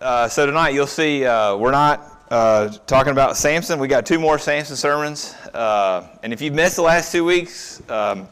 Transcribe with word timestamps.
Uh, 0.00 0.26
so 0.26 0.46
tonight 0.46 0.70
you'll 0.70 0.86
see 0.86 1.26
uh, 1.26 1.54
we're 1.54 1.70
not 1.70 2.24
uh, 2.30 2.70
talking 2.86 3.12
about 3.12 3.36
Samson. 3.36 3.78
We 3.78 3.86
got 3.86 4.06
two 4.06 4.18
more 4.18 4.38
Samson 4.38 4.74
sermons, 4.74 5.34
uh, 5.52 6.06
and 6.22 6.32
if 6.32 6.40
you've 6.40 6.54
missed 6.54 6.76
the 6.76 6.82
last 6.82 7.12
two 7.12 7.22
weeks, 7.22 7.82
um, 7.90 8.26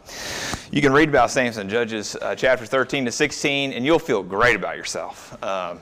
you 0.72 0.80
can 0.80 0.94
read 0.94 1.10
about 1.10 1.30
Samson, 1.30 1.68
Judges 1.68 2.16
uh, 2.16 2.34
chapter 2.34 2.64
13 2.64 3.04
to 3.04 3.12
16, 3.12 3.74
and 3.74 3.84
you'll 3.84 3.98
feel 3.98 4.22
great 4.22 4.56
about 4.56 4.78
yourself. 4.78 5.34
Um, 5.44 5.78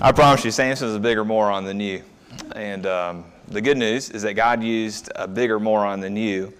I 0.00 0.10
promise 0.10 0.44
you, 0.44 0.50
Samson 0.50 0.88
is 0.88 0.96
a 0.96 1.00
bigger 1.00 1.24
moron 1.24 1.64
than 1.64 1.78
you, 1.78 2.02
and 2.56 2.84
um, 2.86 3.24
the 3.46 3.60
good 3.60 3.78
news 3.78 4.10
is 4.10 4.22
that 4.22 4.34
God 4.34 4.60
used 4.60 5.12
a 5.14 5.28
bigger 5.28 5.60
moron 5.60 6.00
than 6.00 6.16
you 6.16 6.52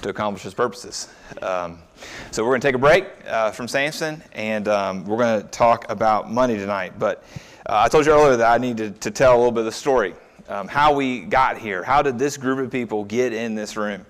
to 0.00 0.08
accomplish 0.08 0.42
His 0.42 0.54
purposes. 0.54 1.08
Um, 1.42 1.80
so 2.30 2.42
we're 2.42 2.52
going 2.52 2.62
to 2.62 2.68
take 2.68 2.76
a 2.76 2.78
break 2.78 3.04
uh, 3.26 3.50
from 3.50 3.68
Samson, 3.68 4.22
and 4.32 4.68
um, 4.68 5.04
we're 5.04 5.18
going 5.18 5.42
to 5.42 5.48
talk 5.48 5.90
about 5.90 6.32
money 6.32 6.56
tonight. 6.56 6.94
But 6.98 7.22
uh, 7.68 7.82
I 7.84 7.88
told 7.88 8.06
you 8.06 8.12
earlier 8.12 8.36
that 8.36 8.52
I 8.52 8.58
needed 8.58 9.00
to 9.00 9.10
tell 9.10 9.34
a 9.34 9.38
little 9.38 9.50
bit 9.50 9.60
of 9.60 9.66
the 9.66 9.72
story, 9.72 10.14
um, 10.48 10.68
how 10.68 10.92
we 10.94 11.22
got 11.22 11.58
here. 11.58 11.82
How 11.82 12.00
did 12.00 12.16
this 12.16 12.36
group 12.36 12.60
of 12.60 12.70
people 12.70 13.04
get 13.04 13.32
in 13.32 13.56
this 13.56 13.76
room? 13.76 14.06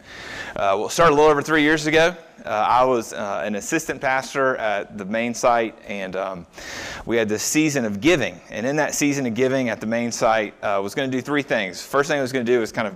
Uh, 0.50 0.76
well, 0.76 0.86
it 0.86 0.90
started 0.90 1.14
a 1.14 1.16
little 1.16 1.30
over 1.30 1.40
three 1.40 1.62
years 1.62 1.86
ago. 1.86 2.14
Uh, 2.46 2.50
I 2.50 2.84
was 2.84 3.12
uh, 3.12 3.42
an 3.44 3.56
assistant 3.56 4.00
pastor 4.00 4.56
at 4.56 4.96
the 4.96 5.04
main 5.04 5.34
site, 5.34 5.76
and 5.88 6.14
um, 6.14 6.46
we 7.04 7.16
had 7.16 7.28
this 7.28 7.42
season 7.42 7.84
of 7.84 8.00
giving. 8.00 8.40
And 8.50 8.64
in 8.64 8.76
that 8.76 8.94
season 8.94 9.26
of 9.26 9.34
giving 9.34 9.68
at 9.68 9.80
the 9.80 9.86
main 9.86 10.12
site, 10.12 10.54
uh, 10.62 10.80
was 10.80 10.94
going 10.94 11.10
to 11.10 11.16
do 11.16 11.20
three 11.20 11.42
things. 11.42 11.84
First 11.84 12.08
thing 12.08 12.18
I 12.18 12.22
was 12.22 12.32
going 12.32 12.46
to 12.46 12.52
do 12.52 12.60
was 12.60 12.70
kind 12.70 12.88
of 12.88 12.94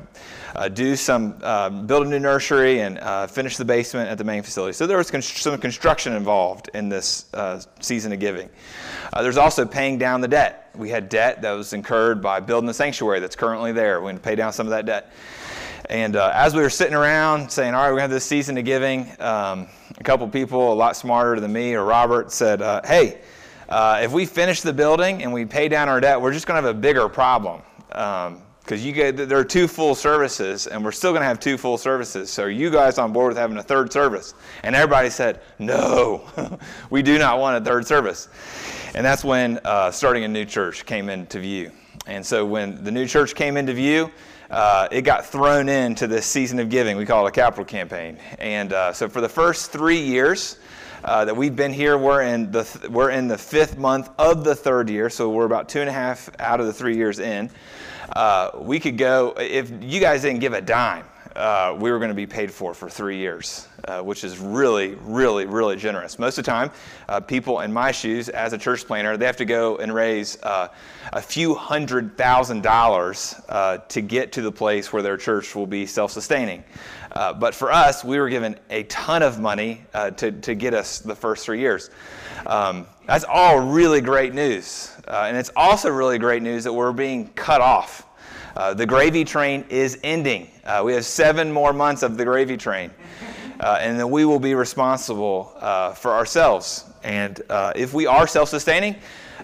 uh, 0.55 0.69
do 0.69 0.95
some, 0.95 1.37
uh, 1.43 1.69
build 1.69 2.07
a 2.07 2.11
new 2.11 2.21
nursery 2.21 2.81
and 2.81 2.99
uh, 2.99 3.27
finish 3.27 3.57
the 3.57 3.65
basement 3.65 4.09
at 4.09 4.19
the 4.19 4.25
main 4.25 4.43
facility. 4.43 4.73
So 4.73 4.87
there 4.87 4.99
was 4.99 5.11
con- 5.11 5.23
some 5.23 5.59
construction 5.59 6.13
involved 6.13 6.71
in 6.75 6.89
this 6.89 7.27
uh, 7.35 7.61
season 7.81 8.13
of 8.13 8.21
giving. 8.21 8.49
There's 9.21 9.37
also 9.37 9.67
paying 9.67 9.99
down 9.99 10.21
the 10.21 10.29
debt. 10.29 10.71
We 10.77 10.91
had 10.91 11.09
debt 11.09 11.43
that 11.43 11.53
was 11.53 11.73
incurred 11.73 12.23
by 12.23 12.39
building 12.39 12.69
the 12.69 12.75
sanctuary 12.75 13.19
that's 13.19 13.37
currently 13.37 13.73
there. 13.73 14.01
We're 14.01 14.07
going 14.07 14.17
to 14.17 14.23
pay 14.23 14.37
down 14.37 14.53
some 14.53 14.67
of 14.67 14.71
that 14.71 14.87
debt. 14.87 15.13
And 15.91 16.15
uh, 16.15 16.31
as 16.33 16.55
we 16.55 16.63
were 16.63 16.71
sitting 16.71 16.95
around 16.95 17.51
saying, 17.51 17.75
all 17.75 17.83
right, 17.83 17.89
we're 17.89 17.99
going 17.99 17.99
to 17.99 18.03
have 18.03 18.11
this 18.13 18.25
season 18.25 18.57
of 18.57 18.65
giving, 18.65 19.09
um, 19.19 19.67
a 19.99 20.05
couple 20.05 20.29
people 20.29 20.73
a 20.73 20.75
lot 20.75 20.95
smarter 20.95 21.41
than 21.41 21.53
me 21.53 21.75
or 21.75 21.85
Robert 21.85 22.31
said, 22.31 22.63
uh, 22.63 22.81
hey, 22.85 23.19
uh, 23.69 23.99
if 24.01 24.13
we 24.13 24.25
finish 24.25 24.61
the 24.61 24.73
building 24.73 25.25
and 25.25 25.33
we 25.33 25.45
pay 25.45 25.67
down 25.67 25.89
our 25.89 26.01
debt, 26.01 26.21
we're 26.21 26.33
just 26.33 26.47
going 26.47 26.63
to 26.63 26.65
have 26.65 26.77
a 26.77 26.79
bigger 26.79 27.09
problem. 27.09 27.61
Because 27.89 28.29
um, 28.29 28.79
you 28.79 28.93
get, 28.93 29.17
there 29.17 29.37
are 29.37 29.45
two 29.45 29.67
full 29.67 29.97
services, 29.97 30.69
and 30.69 30.85
we're 30.85 30.93
still 30.93 31.11
going 31.11 31.23
to 31.23 31.27
have 31.27 31.41
two 31.41 31.59
full 31.59 31.77
services. 31.77 32.31
So 32.31 32.45
are 32.45 32.51
you 32.51 32.71
guys 32.71 32.97
on 32.97 33.13
board 33.13 33.31
with 33.31 33.39
having 33.39 33.57
a 33.57 33.63
third 33.63 33.93
service? 33.93 34.35
And 34.63 34.77
everybody 34.77 35.11
said, 35.11 35.41
no, 35.59 36.23
we 36.91 37.03
do 37.03 37.19
not 37.19 37.41
want 37.41 37.61
a 37.61 37.69
third 37.69 37.85
service. 37.85 38.29
And 38.95 39.05
that's 39.05 39.25
when 39.25 39.59
uh, 39.65 39.91
starting 39.91 40.23
a 40.23 40.29
new 40.29 40.45
church 40.45 40.87
came 40.87 41.09
into 41.09 41.41
view. 41.41 41.73
And 42.07 42.25
so 42.25 42.47
when 42.47 42.85
the 42.85 42.93
new 42.93 43.09
church 43.09 43.35
came 43.35 43.57
into 43.57 43.75
view, 43.75 44.13
uh, 44.51 44.89
it 44.91 45.03
got 45.03 45.27
thrown 45.27 45.69
into 45.69 46.07
this 46.07 46.27
season 46.27 46.59
of 46.59 46.69
giving. 46.69 46.97
We 46.97 47.07
call 47.07 47.25
it 47.27 47.29
a 47.29 47.33
capital 47.33 47.65
campaign. 47.65 48.19
And 48.39 48.73
uh, 48.73 48.93
so 48.93 49.09
for 49.09 49.21
the 49.21 49.29
first 49.29 49.71
three 49.71 50.01
years 50.01 50.59
uh, 51.05 51.25
that 51.25 51.37
we've 51.37 51.55
been 51.55 51.73
here, 51.73 51.97
we're 51.97 52.23
in, 52.23 52.51
the 52.51 52.65
th- 52.65 52.89
we're 52.89 53.11
in 53.11 53.29
the 53.29 53.39
fifth 53.39 53.79
month 53.79 54.11
of 54.19 54.45
the 54.45 54.55
third 54.55 54.91
year. 54.91 55.09
So 55.09 55.31
we're 55.31 55.47
about 55.47 55.69
two 55.69 55.81
and 55.81 55.89
a 55.89 55.93
half 55.93 56.29
out 56.41 56.61
of 56.61 56.67
the 56.67 56.73
three 56.73 56.97
years 56.97 57.21
in. 57.21 57.51
Uh, 58.15 58.51
we 58.57 58.81
could 58.81 58.99
go, 58.99 59.35
if 59.39 59.71
you 59.81 60.01
guys 60.01 60.23
didn't 60.23 60.41
give 60.41 60.53
a 60.53 60.61
dime, 60.61 61.05
uh, 61.37 61.77
we 61.79 61.91
were 61.91 61.99
going 61.99 62.11
to 62.11 62.15
be 62.15 62.27
paid 62.27 62.51
for 62.51 62.75
for 62.75 62.89
three 62.89 63.17
years, 63.17 63.69
uh, 63.85 64.01
which 64.01 64.25
is 64.25 64.39
really, 64.39 64.97
really, 65.03 65.47
really 65.47 65.77
generous. 65.77 66.19
Most 66.19 66.39
of 66.39 66.45
the 66.45 66.51
time, 66.51 66.71
uh, 67.09 67.21
people 67.21 67.61
in 67.61 67.73
my 67.73 67.93
shoes 67.93 68.29
as 68.29 68.53
a 68.53 68.59
church 68.59 68.85
planter, 68.85 69.17
they 69.17 69.27
have 69.27 69.37
to 69.37 69.45
go 69.45 69.77
and 69.77 69.95
raise 69.95 70.43
uh, 70.43 70.69
a 71.13 71.23
few 71.23 71.55
hundred 71.55 72.17
thousand 72.17 72.63
dollars 72.63 73.41
uh, 73.49 73.79
to 73.89 74.01
get 74.01 74.33
to 74.33 74.43
the 74.43 74.51
place 74.51 74.93
where 74.93 75.03
their 75.03 75.17
church 75.17 75.55
will 75.55 75.67
be 75.67 75.87
self 75.87 76.11
sustaining. 76.11 76.65
Uh, 77.13 77.33
but 77.33 77.55
for 77.55 77.73
us, 77.73 78.05
we 78.05 78.19
were 78.19 78.29
given 78.29 78.57
a 78.71 78.83
ton 78.85 79.23
of 79.23 79.41
money 79.41 79.85
to, 80.17 80.31
to 80.31 80.55
get 80.55 80.75
us 80.75 81.01
the 81.01 81.15
first 81.15 81.45
three 81.45 81.59
years. 81.59 81.91
Um, 82.47 82.87
that's 83.07 83.25
all 83.25 83.59
really 83.61 84.01
great 84.01 84.33
news. 84.33 84.93
and 85.09 85.37
it's 85.37 85.51
also 85.57 85.91
really 85.91 86.19
great 86.19 86.43
news 86.43 86.65
that 86.65 86.73
we're 86.73 86.93
being 86.93 87.29
cut 87.35 87.61
off. 87.61 88.07
Uh, 88.57 88.75
the 88.75 88.87
gravy 88.87 89.25
train 89.25 89.65
is 89.69 89.99
ending. 90.03 90.51
Uh, 90.65 90.83
we 90.85 90.93
have 90.93 91.05
seven 91.05 91.53
more 91.53 91.73
months 91.73 92.03
of 92.03 92.17
the 92.17 92.25
gravy 92.25 92.57
train. 92.57 92.91
Uh, 93.61 93.79
and 93.81 93.99
then 93.99 94.11
we 94.11 94.25
will 94.25 94.39
be 94.39 94.55
responsible 94.55 95.53
uh, 95.59 95.93
for 95.93 96.13
ourselves. 96.13 96.87
And 97.05 97.43
uh, 97.51 97.73
if 97.77 97.93
we 97.93 98.07
are 98.07 98.27
self 98.27 98.49
sustaining, 98.49 98.97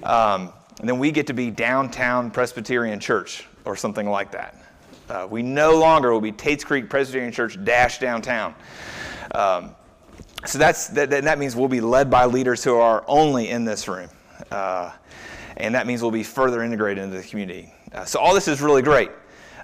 um, 0.03 0.53
then 0.83 0.99
we 0.99 1.11
get 1.11 1.27
to 1.27 1.35
be 1.35 1.51
downtown 1.51 2.31
Presbyterian 2.31 2.99
Church 2.99 3.47
or 3.65 3.77
something 3.77 4.09
like 4.09 4.31
that. 4.33 4.57
Uh, 5.09 5.27
we 5.31 5.43
no 5.43 5.79
longer 5.79 6.13
will 6.13 6.21
be 6.21 6.33
Tates 6.33 6.65
Creek 6.65 6.89
Presbyterian 6.89 7.33
Church 7.33 7.63
dash 7.65 7.99
downtown. 7.99 8.55
Um, 9.35 9.75
so 10.47 10.59
that's, 10.59 10.89
that, 10.89 11.11
that 11.11 11.39
means 11.39 11.55
we'll 11.55 11.69
be 11.69 11.81
led 11.81 12.11
by 12.11 12.25
leaders 12.25 12.65
who 12.65 12.77
are 12.77 13.05
only 13.07 13.51
in 13.51 13.65
this 13.65 13.87
room. 13.87 14.09
and 14.51 15.75
that 15.75 15.87
means 15.87 16.03
we'll 16.03 16.11
be 16.11 16.23
further 16.23 16.63
integrated 16.63 17.05
into 17.05 17.17
the 17.17 17.23
community. 17.23 17.73
Uh, 17.97 18.05
so 18.05 18.21
all 18.21 18.35
this 18.35 18.47
is 18.47 18.61
really 18.61 18.83
great. 18.83 19.11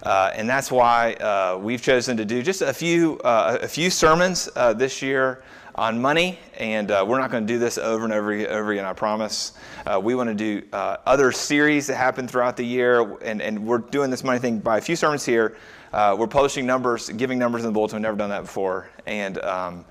Uh, 0.03 0.33
and 0.35 0.49
that's 0.49 0.73
why 0.73 1.13
uh, 1.15 1.59
we've 1.61 1.83
chosen 1.83 2.17
to 2.17 2.25
do 2.25 2.43
just 2.43 2.63
a 2.63 2.73
few, 2.73 3.19
uh, 3.19 3.59
a 3.61 3.69
few 3.69 3.91
sermons 3.91 4.49
uh, 4.57 4.73
this 4.73 5.03
year 5.03 5.43
on 5.75 6.01
money. 6.01 6.39
And 6.59 6.91
uh, 6.91 7.05
we're 7.07 7.21
not 7.21 7.31
going 7.31 7.47
to 7.47 7.53
do 7.53 7.59
this 7.59 7.77
over 7.77 8.05
and 8.05 8.13
over, 8.13 8.33
over 8.33 8.73
again, 8.73 8.87
I 8.87 8.95
promise. 8.95 9.53
we 10.01 10.15
want 10.15 10.31
to 10.31 10.35
do 10.35 10.67
other 10.73 11.31
series 11.31 11.87
that 11.89 11.97
happen 11.97 12.27
throughout 12.27 12.57
the 12.57 12.65
year. 12.65 13.19
And, 13.19 13.43
and 13.43 13.67
we're 13.67 13.79
doing 13.79 14.11
this 14.11 14.25
money 14.25 14.39
thing 14.39 14.59
by 14.59 14.79
a 14.79 14.81
few 14.81 14.97
sermons 14.97 15.27
here. 15.27 15.57
we're 15.93 16.27
publishing 16.27 16.67
numbers, 16.67 17.11
giving 17.11 17.39
numbers 17.39 17.63
in 17.63 17.69
the 17.69 17.73
bulletin. 17.73 17.97
We've 17.97 18.03
never 18.03 18.17
done 18.17 18.31
that 18.31 18.43
before. 18.43 18.89
And 19.07 19.39
um, 19.39 19.85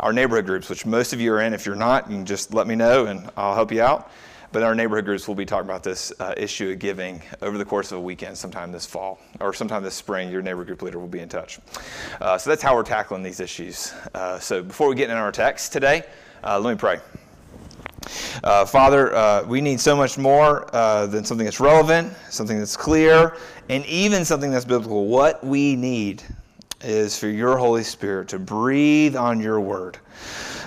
our 0.00 0.12
neighborhood 0.12 0.46
groups, 0.46 0.70
which 0.70 0.86
most 0.86 1.12
of 1.12 1.20
you 1.20 1.32
are 1.32 1.40
in. 1.42 1.52
If 1.52 1.66
you're 1.66 1.74
not, 1.74 2.08
you 2.08 2.16
can 2.16 2.26
just 2.26 2.54
let 2.54 2.68
me 2.68 2.76
know 2.76 3.06
and 3.06 3.28
I'll 3.36 3.56
help 3.56 3.72
you 3.72 3.82
out. 3.82 4.10
But 4.50 4.62
our 4.62 4.74
neighborhood 4.74 5.04
groups, 5.04 5.28
we'll 5.28 5.34
be 5.34 5.44
talking 5.44 5.68
about 5.68 5.82
this 5.82 6.10
uh, 6.20 6.32
issue 6.34 6.70
of 6.70 6.78
giving 6.78 7.20
over 7.42 7.58
the 7.58 7.66
course 7.66 7.92
of 7.92 7.98
a 7.98 8.00
weekend 8.00 8.38
sometime 8.38 8.72
this 8.72 8.86
fall 8.86 9.20
or 9.40 9.52
sometime 9.52 9.82
this 9.82 9.94
spring. 9.94 10.30
Your 10.30 10.40
neighborhood 10.40 10.68
group 10.68 10.82
leader 10.82 10.98
will 10.98 11.06
be 11.06 11.18
in 11.18 11.28
touch. 11.28 11.58
Uh, 12.18 12.38
so 12.38 12.48
that's 12.48 12.62
how 12.62 12.74
we're 12.74 12.82
tackling 12.82 13.22
these 13.22 13.40
issues. 13.40 13.92
Uh, 14.14 14.38
so 14.38 14.62
before 14.62 14.88
we 14.88 14.94
get 14.94 15.10
into 15.10 15.20
our 15.20 15.32
text 15.32 15.74
today, 15.74 16.02
uh, 16.42 16.58
let 16.58 16.72
me 16.72 16.78
pray. 16.78 16.98
Uh, 18.42 18.64
Father, 18.64 19.14
uh, 19.14 19.44
we 19.44 19.60
need 19.60 19.80
so 19.80 19.94
much 19.94 20.16
more 20.16 20.66
than 20.72 21.24
something 21.24 21.44
that's 21.44 21.60
relevant, 21.60 22.14
something 22.30 22.58
that's 22.58 22.76
clear, 22.76 23.36
and 23.68 23.84
even 23.84 24.24
something 24.24 24.50
that's 24.50 24.64
biblical. 24.64 25.08
What 25.08 25.44
we 25.44 25.76
need 25.76 26.22
is 26.80 27.18
for 27.18 27.28
your 27.28 27.58
Holy 27.58 27.82
Spirit 27.82 28.28
to 28.28 28.38
breathe 28.38 29.14
on 29.14 29.40
your 29.40 29.60
word. 29.60 29.98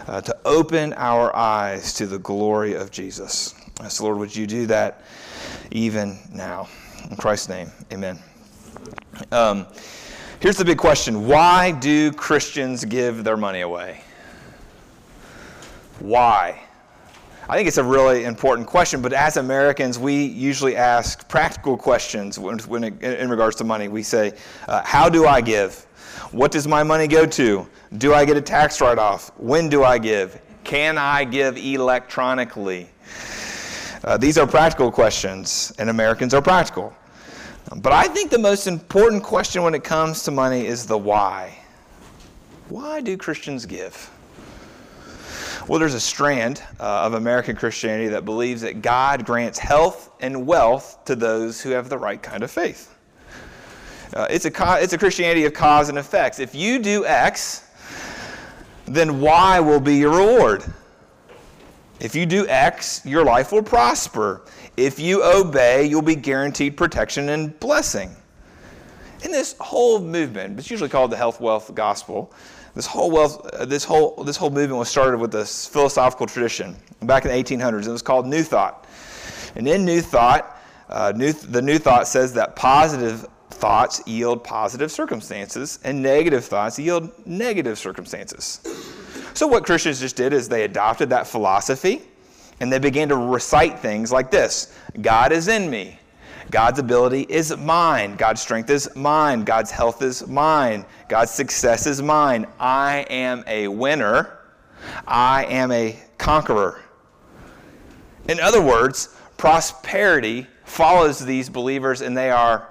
To 0.07 0.37
open 0.43 0.93
our 0.97 1.33
eyes 1.33 1.93
to 1.93 2.05
the 2.05 2.19
glory 2.19 2.73
of 2.73 2.91
Jesus. 2.91 3.55
So, 3.89 4.03
Lord, 4.05 4.17
would 4.17 4.35
you 4.35 4.47
do 4.47 4.65
that 4.67 5.03
even 5.71 6.17
now? 6.33 6.67
In 7.09 7.15
Christ's 7.15 7.49
name, 7.49 7.71
amen. 7.91 8.19
Um, 9.31 9.65
here's 10.39 10.57
the 10.57 10.65
big 10.65 10.77
question 10.77 11.27
Why 11.27 11.71
do 11.71 12.11
Christians 12.11 12.85
give 12.85 13.23
their 13.23 13.37
money 13.37 13.61
away? 13.61 14.01
Why? 15.99 16.61
I 17.49 17.55
think 17.57 17.67
it's 17.67 17.77
a 17.77 17.83
really 17.83 18.23
important 18.23 18.67
question, 18.67 19.01
but 19.01 19.11
as 19.13 19.35
Americans, 19.35 19.99
we 19.99 20.23
usually 20.23 20.75
ask 20.77 21.27
practical 21.27 21.75
questions 21.75 22.39
when, 22.39 22.59
when 22.59 22.83
it, 22.85 23.03
in 23.03 23.29
regards 23.29 23.57
to 23.57 23.63
money. 23.63 23.87
We 23.87 24.03
say, 24.03 24.33
uh, 24.67 24.81
How 24.83 25.09
do 25.09 25.25
I 25.27 25.41
give? 25.41 25.85
What 26.31 26.51
does 26.51 26.67
my 26.67 26.83
money 26.83 27.07
go 27.07 27.25
to? 27.25 27.67
Do 27.97 28.13
I 28.13 28.25
get 28.25 28.37
a 28.37 28.41
tax 28.41 28.79
write 28.79 28.99
off? 28.99 29.31
When 29.37 29.69
do 29.69 29.83
I 29.83 29.97
give? 29.97 30.39
Can 30.63 30.97
I 30.97 31.23
give 31.23 31.57
electronically? 31.57 32.89
Uh, 34.03 34.17
these 34.17 34.37
are 34.37 34.47
practical 34.47 34.91
questions, 34.91 35.71
and 35.77 35.89
Americans 35.89 36.33
are 36.33 36.41
practical. 36.41 36.93
But 37.77 37.93
I 37.93 38.07
think 38.07 38.31
the 38.31 38.39
most 38.39 38.67
important 38.67 39.23
question 39.23 39.61
when 39.61 39.75
it 39.75 39.83
comes 39.83 40.23
to 40.23 40.31
money 40.31 40.65
is 40.65 40.85
the 40.85 40.97
why. 40.97 41.57
Why 42.69 43.01
do 43.01 43.15
Christians 43.15 43.65
give? 43.65 44.09
Well, 45.67 45.79
there's 45.79 45.93
a 45.93 45.99
strand 45.99 46.63
uh, 46.79 47.03
of 47.03 47.13
American 47.13 47.55
Christianity 47.55 48.07
that 48.09 48.25
believes 48.25 48.61
that 48.61 48.81
God 48.81 49.25
grants 49.25 49.59
health 49.59 50.09
and 50.19 50.47
wealth 50.47 51.05
to 51.05 51.15
those 51.15 51.61
who 51.61 51.69
have 51.69 51.87
the 51.87 51.97
right 51.97 52.21
kind 52.21 52.43
of 52.43 52.49
faith. 52.49 52.95
Uh, 54.13 54.27
it's, 54.29 54.45
a, 54.45 54.51
it's 54.81 54.93
a 54.93 54.97
Christianity 54.97 55.45
of 55.45 55.53
cause 55.53 55.89
and 55.89 55.97
effects. 55.97 56.39
If 56.39 56.55
you 56.55 56.79
do 56.79 57.05
X, 57.05 57.69
then 58.85 59.21
Y 59.21 59.59
will 59.59 59.79
be 59.79 59.97
your 59.97 60.17
reward. 60.17 60.65
If 62.01 62.15
you 62.15 62.25
do 62.25 62.47
X, 62.47 63.05
your 63.05 63.23
life 63.23 63.51
will 63.51 63.61
prosper. 63.61 64.41
If 64.75 64.99
you 64.99 65.23
obey, 65.23 65.85
you'll 65.85 66.01
be 66.01 66.15
guaranteed 66.15 66.75
protection 66.75 67.29
and 67.29 67.57
blessing. 67.59 68.15
In 69.23 69.31
this 69.31 69.55
whole 69.59 69.99
movement, 69.99 70.57
it's 70.57 70.71
usually 70.71 70.89
called 70.89 71.11
the 71.11 71.17
health 71.17 71.39
wealth 71.39 71.73
gospel. 71.75 72.33
This 72.73 72.87
whole 72.87 73.11
wealth, 73.11 73.45
uh, 73.53 73.65
this 73.65 73.83
whole 73.83 74.23
this 74.23 74.35
whole 74.35 74.49
movement 74.49 74.79
was 74.79 74.89
started 74.89 75.19
with 75.19 75.31
this 75.31 75.67
philosophical 75.67 76.25
tradition 76.25 76.75
back 77.03 77.25
in 77.25 77.31
the 77.31 77.37
1800s. 77.37 77.85
It 77.85 77.91
was 77.91 78.01
called 78.01 78.25
New 78.25 78.41
Thought, 78.41 78.87
and 79.55 79.67
in 79.67 79.85
New 79.85 80.01
Thought, 80.01 80.57
Uh, 80.91 81.13
new, 81.15 81.31
the 81.31 81.61
New 81.61 81.77
Thought 81.77 82.05
says 82.05 82.33
that 82.33 82.55
positive 82.57 83.25
thoughts 83.49 84.01
yield 84.05 84.43
positive 84.43 84.91
circumstances, 84.91 85.79
and 85.85 86.01
negative 86.01 86.43
thoughts 86.43 86.77
yield 86.77 87.09
negative 87.25 87.79
circumstances. 87.79 88.59
So, 89.33 89.47
what 89.47 89.65
Christians 89.65 89.99
just 89.99 90.15
did 90.15 90.33
is 90.33 90.49
they 90.49 90.63
adopted 90.63 91.09
that 91.09 91.27
philosophy 91.27 92.01
and 92.59 92.71
they 92.71 92.79
began 92.79 93.09
to 93.09 93.15
recite 93.15 93.79
things 93.79 94.11
like 94.11 94.31
this 94.31 94.75
God 95.01 95.31
is 95.31 95.47
in 95.47 95.69
me. 95.69 95.97
God's 96.49 96.79
ability 96.79 97.21
is 97.29 97.55
mine. 97.55 98.15
God's 98.17 98.41
strength 98.41 98.69
is 98.69 98.93
mine. 98.95 99.43
God's 99.43 99.71
health 99.71 100.01
is 100.01 100.27
mine. 100.27 100.85
God's 101.07 101.31
success 101.31 101.87
is 101.87 102.01
mine. 102.01 102.45
I 102.59 103.05
am 103.09 103.43
a 103.47 103.67
winner. 103.69 104.37
I 105.07 105.45
am 105.45 105.71
a 105.71 105.97
conqueror. 106.17 106.81
In 108.27 108.39
other 108.39 108.61
words, 108.61 109.15
prosperity 109.37 110.45
follows 110.65 111.19
these 111.19 111.49
believers 111.49 112.01
and 112.01 112.17
they 112.17 112.31
are 112.31 112.67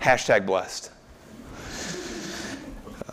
hashtag 0.00 0.44
blessed. 0.44 0.90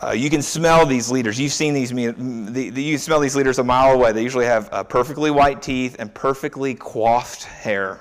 Uh, 0.04 0.12
you 0.12 0.30
can 0.30 0.42
smell 0.42 0.86
these 0.86 1.12
leaders. 1.12 1.40
You've 1.40 1.54
seen 1.54 1.74
these. 1.74 1.92
The, 1.92 2.70
the, 2.70 2.82
you 2.82 2.98
smell 2.98 3.20
these 3.20 3.36
leaders 3.36 3.60
a 3.60 3.64
mile 3.64 3.94
away. 3.94 4.12
They 4.12 4.24
usually 4.24 4.46
have 4.46 4.70
uh, 4.72 4.84
perfectly 4.84 5.30
white 5.30 5.62
teeth 5.62 5.96
and 6.00 6.14
perfectly 6.14 6.74
coiffed 6.74 7.44
hair. 7.44 8.00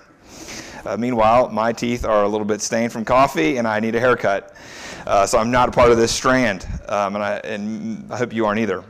Uh, 0.86 0.96
meanwhile, 0.96 1.50
my 1.50 1.72
teeth 1.72 2.06
are 2.06 2.24
a 2.24 2.28
little 2.28 2.46
bit 2.46 2.62
stained 2.62 2.90
from 2.90 3.04
coffee, 3.04 3.58
and 3.58 3.68
I 3.68 3.80
need 3.80 3.94
a 3.94 4.00
haircut. 4.00 4.54
Uh, 5.06 5.26
so 5.26 5.38
I'm 5.38 5.50
not 5.50 5.68
a 5.68 5.72
part 5.72 5.90
of 5.90 5.98
this 5.98 6.12
strand, 6.12 6.66
um, 6.88 7.16
and, 7.16 7.24
I, 7.24 7.36
and 7.44 8.10
I 8.10 8.16
hope 8.16 8.32
you 8.32 8.46
aren't 8.46 8.60
either. 8.60 8.82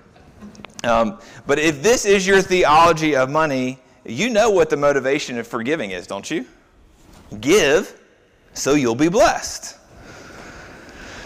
Um, 0.84 1.18
but 1.46 1.58
if 1.58 1.82
this 1.82 2.04
is 2.04 2.26
your 2.26 2.42
theology 2.42 3.16
of 3.16 3.28
money, 3.28 3.80
you 4.04 4.30
know 4.30 4.50
what 4.50 4.70
the 4.70 4.76
motivation 4.76 5.38
of 5.38 5.46
forgiving 5.46 5.90
is, 5.90 6.06
don't 6.06 6.30
you? 6.30 6.46
Give 7.40 8.00
so 8.54 8.74
you'll 8.74 8.94
be 8.94 9.08
blessed. 9.08 9.78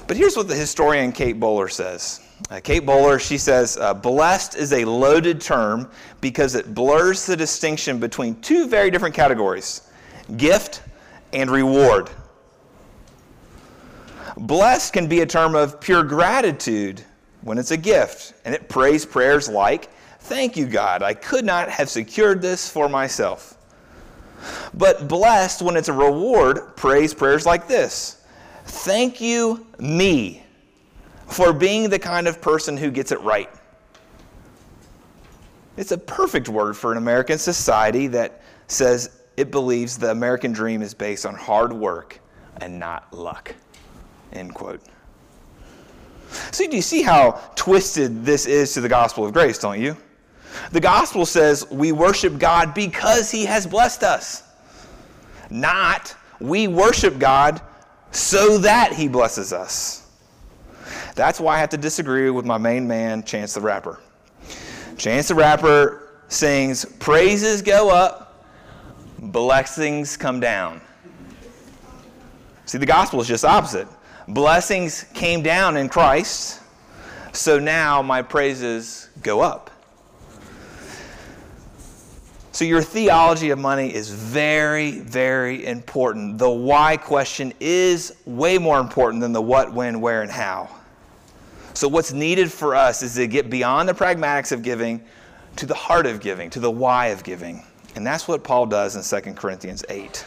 But 0.06 0.16
here's 0.16 0.36
what 0.36 0.48
the 0.48 0.54
historian 0.54 1.12
Kate 1.12 1.40
Bowler 1.40 1.68
says. 1.68 2.20
Uh, 2.50 2.60
Kate 2.62 2.84
Bowler, 2.84 3.18
she 3.18 3.38
says, 3.38 3.78
uh, 3.78 3.94
blessed 3.94 4.54
is 4.54 4.72
a 4.72 4.84
loaded 4.84 5.40
term 5.40 5.90
because 6.20 6.54
it 6.54 6.74
blurs 6.74 7.24
the 7.24 7.36
distinction 7.36 7.98
between 7.98 8.38
two 8.40 8.68
very 8.68 8.90
different 8.90 9.14
categories 9.14 9.90
gift 10.36 10.82
and 11.32 11.50
reward. 11.50 12.10
Blessed 14.36 14.92
can 14.92 15.06
be 15.06 15.20
a 15.20 15.26
term 15.26 15.54
of 15.54 15.80
pure 15.80 16.02
gratitude 16.02 17.02
when 17.42 17.58
it's 17.58 17.70
a 17.70 17.76
gift, 17.76 18.34
and 18.44 18.54
it 18.54 18.68
prays 18.68 19.06
prayers 19.06 19.48
like, 19.48 19.90
Thank 20.20 20.56
you, 20.56 20.66
God, 20.66 21.02
I 21.02 21.12
could 21.12 21.44
not 21.44 21.68
have 21.68 21.90
secured 21.90 22.40
this 22.40 22.68
for 22.68 22.88
myself. 22.88 23.58
But 24.72 25.06
blessed 25.06 25.60
when 25.60 25.76
it's 25.76 25.88
a 25.88 25.92
reward, 25.92 26.76
prays 26.76 27.12
prayers 27.12 27.44
like 27.44 27.68
this 27.68 28.23
Thank 28.64 29.20
you, 29.20 29.66
me, 29.78 30.42
for 31.26 31.52
being 31.52 31.90
the 31.90 31.98
kind 31.98 32.26
of 32.26 32.40
person 32.40 32.76
who 32.76 32.90
gets 32.90 33.12
it 33.12 33.20
right. 33.20 33.50
It's 35.76 35.92
a 35.92 35.98
perfect 35.98 36.48
word 36.48 36.76
for 36.76 36.92
an 36.92 36.98
American 36.98 37.38
society 37.38 38.06
that 38.08 38.42
says 38.68 39.22
it 39.36 39.50
believes 39.50 39.98
the 39.98 40.10
American 40.10 40.52
dream 40.52 40.82
is 40.82 40.94
based 40.94 41.26
on 41.26 41.34
hard 41.34 41.72
work 41.72 42.20
and 42.60 42.78
not 42.78 43.12
luck. 43.12 43.54
End 44.32 44.54
quote. 44.54 44.80
So, 46.50 46.68
do 46.68 46.76
you 46.76 46.82
see 46.82 47.02
how 47.02 47.40
twisted 47.54 48.24
this 48.24 48.46
is 48.46 48.72
to 48.74 48.80
the 48.80 48.88
gospel 48.88 49.24
of 49.24 49.32
grace, 49.32 49.58
don't 49.58 49.80
you? 49.80 49.96
The 50.72 50.80
gospel 50.80 51.26
says 51.26 51.68
we 51.70 51.92
worship 51.92 52.38
God 52.38 52.74
because 52.74 53.30
he 53.30 53.44
has 53.44 53.66
blessed 53.66 54.02
us, 54.02 54.42
not 55.50 56.14
we 56.40 56.68
worship 56.68 57.18
God 57.18 57.60
so 58.14 58.58
that 58.58 58.92
he 58.92 59.08
blesses 59.08 59.52
us. 59.52 60.08
That's 61.14 61.40
why 61.40 61.56
I 61.56 61.58
have 61.58 61.70
to 61.70 61.76
disagree 61.76 62.30
with 62.30 62.44
my 62.44 62.58
main 62.58 62.86
man, 62.86 63.22
Chance 63.24 63.54
the 63.54 63.60
Rapper. 63.60 64.00
Chance 64.96 65.28
the 65.28 65.34
Rapper 65.34 66.20
sings, 66.28 66.84
Praises 66.84 67.62
go 67.62 67.90
up, 67.90 68.44
blessings 69.18 70.16
come 70.16 70.40
down. 70.40 70.80
See, 72.66 72.78
the 72.78 72.86
gospel 72.86 73.20
is 73.20 73.28
just 73.28 73.44
opposite. 73.44 73.88
Blessings 74.28 75.04
came 75.12 75.42
down 75.42 75.76
in 75.76 75.88
Christ, 75.88 76.62
so 77.32 77.58
now 77.58 78.00
my 78.00 78.22
praises 78.22 79.10
go 79.22 79.40
up. 79.40 79.70
So, 82.54 82.64
your 82.64 82.82
theology 82.82 83.50
of 83.50 83.58
money 83.58 83.92
is 83.92 84.10
very, 84.10 85.00
very 85.00 85.66
important. 85.66 86.38
The 86.38 86.48
why 86.48 86.96
question 86.96 87.52
is 87.58 88.14
way 88.26 88.58
more 88.58 88.78
important 88.78 89.22
than 89.22 89.32
the 89.32 89.42
what, 89.42 89.74
when, 89.74 90.00
where, 90.00 90.22
and 90.22 90.30
how. 90.30 90.70
So, 91.72 91.88
what's 91.88 92.12
needed 92.12 92.52
for 92.52 92.76
us 92.76 93.02
is 93.02 93.16
to 93.16 93.26
get 93.26 93.50
beyond 93.50 93.88
the 93.88 93.92
pragmatics 93.92 94.52
of 94.52 94.62
giving 94.62 95.02
to 95.56 95.66
the 95.66 95.74
heart 95.74 96.06
of 96.06 96.20
giving, 96.20 96.48
to 96.50 96.60
the 96.60 96.70
why 96.70 97.08
of 97.08 97.24
giving. 97.24 97.60
And 97.96 98.06
that's 98.06 98.28
what 98.28 98.44
Paul 98.44 98.66
does 98.66 98.94
in 98.94 99.22
2 99.22 99.32
Corinthians 99.32 99.84
8, 99.88 100.24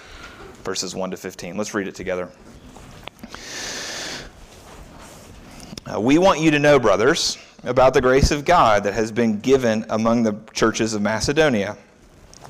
verses 0.65 0.93
1 0.93 1.11
to 1.11 1.17
15. 1.17 1.55
Let's 1.55 1.73
read 1.73 1.87
it 1.87 1.95
together. 1.95 2.29
Uh, 5.89 6.01
we 6.01 6.17
want 6.17 6.41
you 6.41 6.51
to 6.51 6.59
know, 6.59 6.77
brothers, 6.77 7.37
about 7.63 7.93
the 7.93 8.01
grace 8.01 8.31
of 8.31 8.43
God 8.43 8.83
that 8.83 8.95
has 8.95 9.13
been 9.13 9.39
given 9.39 9.85
among 9.87 10.23
the 10.23 10.37
churches 10.53 10.93
of 10.93 11.01
Macedonia. 11.01 11.77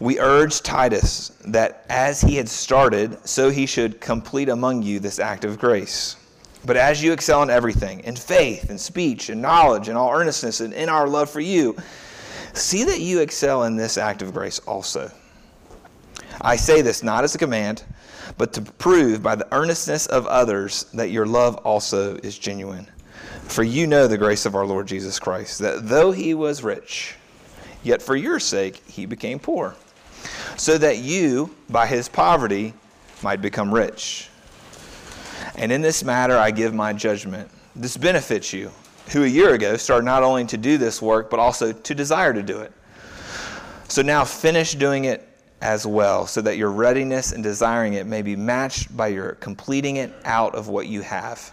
we 0.00 0.18
urge 0.18 0.62
Titus 0.62 1.30
that 1.44 1.84
as 1.90 2.22
he 2.22 2.36
had 2.36 2.48
started, 2.48 3.18
so 3.28 3.50
he 3.50 3.66
should 3.66 4.00
complete 4.00 4.48
among 4.48 4.82
you 4.82 4.98
this 4.98 5.18
act 5.18 5.44
of 5.44 5.58
grace. 5.58 6.16
But 6.64 6.78
as 6.78 7.02
you 7.02 7.12
excel 7.12 7.42
in 7.42 7.50
everything, 7.50 8.00
in 8.00 8.16
faith, 8.16 8.70
in 8.70 8.78
speech, 8.78 9.28
in 9.28 9.42
knowledge, 9.42 9.90
in 9.90 9.96
all 9.96 10.10
earnestness, 10.10 10.60
and 10.60 10.72
in 10.72 10.88
our 10.88 11.06
love 11.06 11.30
for 11.30 11.40
you, 11.40 11.76
see 12.54 12.84
that 12.84 13.00
you 13.00 13.20
excel 13.20 13.64
in 13.64 13.76
this 13.76 13.98
act 13.98 14.22
of 14.22 14.32
grace 14.32 14.58
also. 14.60 15.12
I 16.40 16.56
say 16.56 16.80
this 16.80 17.02
not 17.02 17.24
as 17.24 17.34
a 17.34 17.38
command, 17.38 17.84
but 18.38 18.54
to 18.54 18.62
prove 18.62 19.22
by 19.22 19.34
the 19.34 19.54
earnestness 19.54 20.06
of 20.06 20.26
others 20.26 20.84
that 20.94 21.10
your 21.10 21.26
love 21.26 21.56
also 21.58 22.16
is 22.16 22.38
genuine. 22.38 22.86
For 23.42 23.62
you 23.62 23.86
know 23.86 24.06
the 24.06 24.16
grace 24.16 24.46
of 24.46 24.54
our 24.54 24.64
Lord 24.64 24.86
Jesus 24.86 25.18
Christ, 25.18 25.58
that 25.58 25.88
though 25.88 26.12
he 26.12 26.32
was 26.32 26.62
rich, 26.62 27.16
yet 27.82 28.00
for 28.00 28.16
your 28.16 28.40
sake 28.40 28.82
he 28.86 29.04
became 29.04 29.38
poor 29.38 29.74
so 30.56 30.78
that 30.78 30.98
you, 30.98 31.54
by 31.68 31.86
his 31.86 32.08
poverty, 32.08 32.74
might 33.22 33.42
become 33.42 33.72
rich. 33.72 34.28
And 35.56 35.70
in 35.72 35.82
this 35.82 36.04
matter 36.04 36.36
I 36.36 36.50
give 36.50 36.74
my 36.74 36.92
judgment. 36.92 37.50
This 37.76 37.96
benefits 37.96 38.52
you, 38.52 38.70
who 39.12 39.24
a 39.24 39.28
year 39.28 39.54
ago 39.54 39.76
started 39.76 40.04
not 40.04 40.22
only 40.22 40.44
to 40.46 40.56
do 40.56 40.78
this 40.78 41.00
work, 41.00 41.30
but 41.30 41.38
also 41.38 41.72
to 41.72 41.94
desire 41.94 42.32
to 42.32 42.42
do 42.42 42.58
it. 42.60 42.72
So 43.88 44.02
now 44.02 44.24
finish 44.24 44.74
doing 44.74 45.04
it 45.04 45.26
as 45.60 45.86
well, 45.86 46.26
so 46.26 46.40
that 46.40 46.56
your 46.56 46.70
readiness 46.70 47.32
and 47.32 47.42
desiring 47.42 47.94
it 47.94 48.06
may 48.06 48.22
be 48.22 48.34
matched 48.34 48.96
by 48.96 49.08
your 49.08 49.32
completing 49.32 49.96
it 49.96 50.12
out 50.24 50.54
of 50.54 50.68
what 50.68 50.86
you 50.86 51.02
have. 51.02 51.52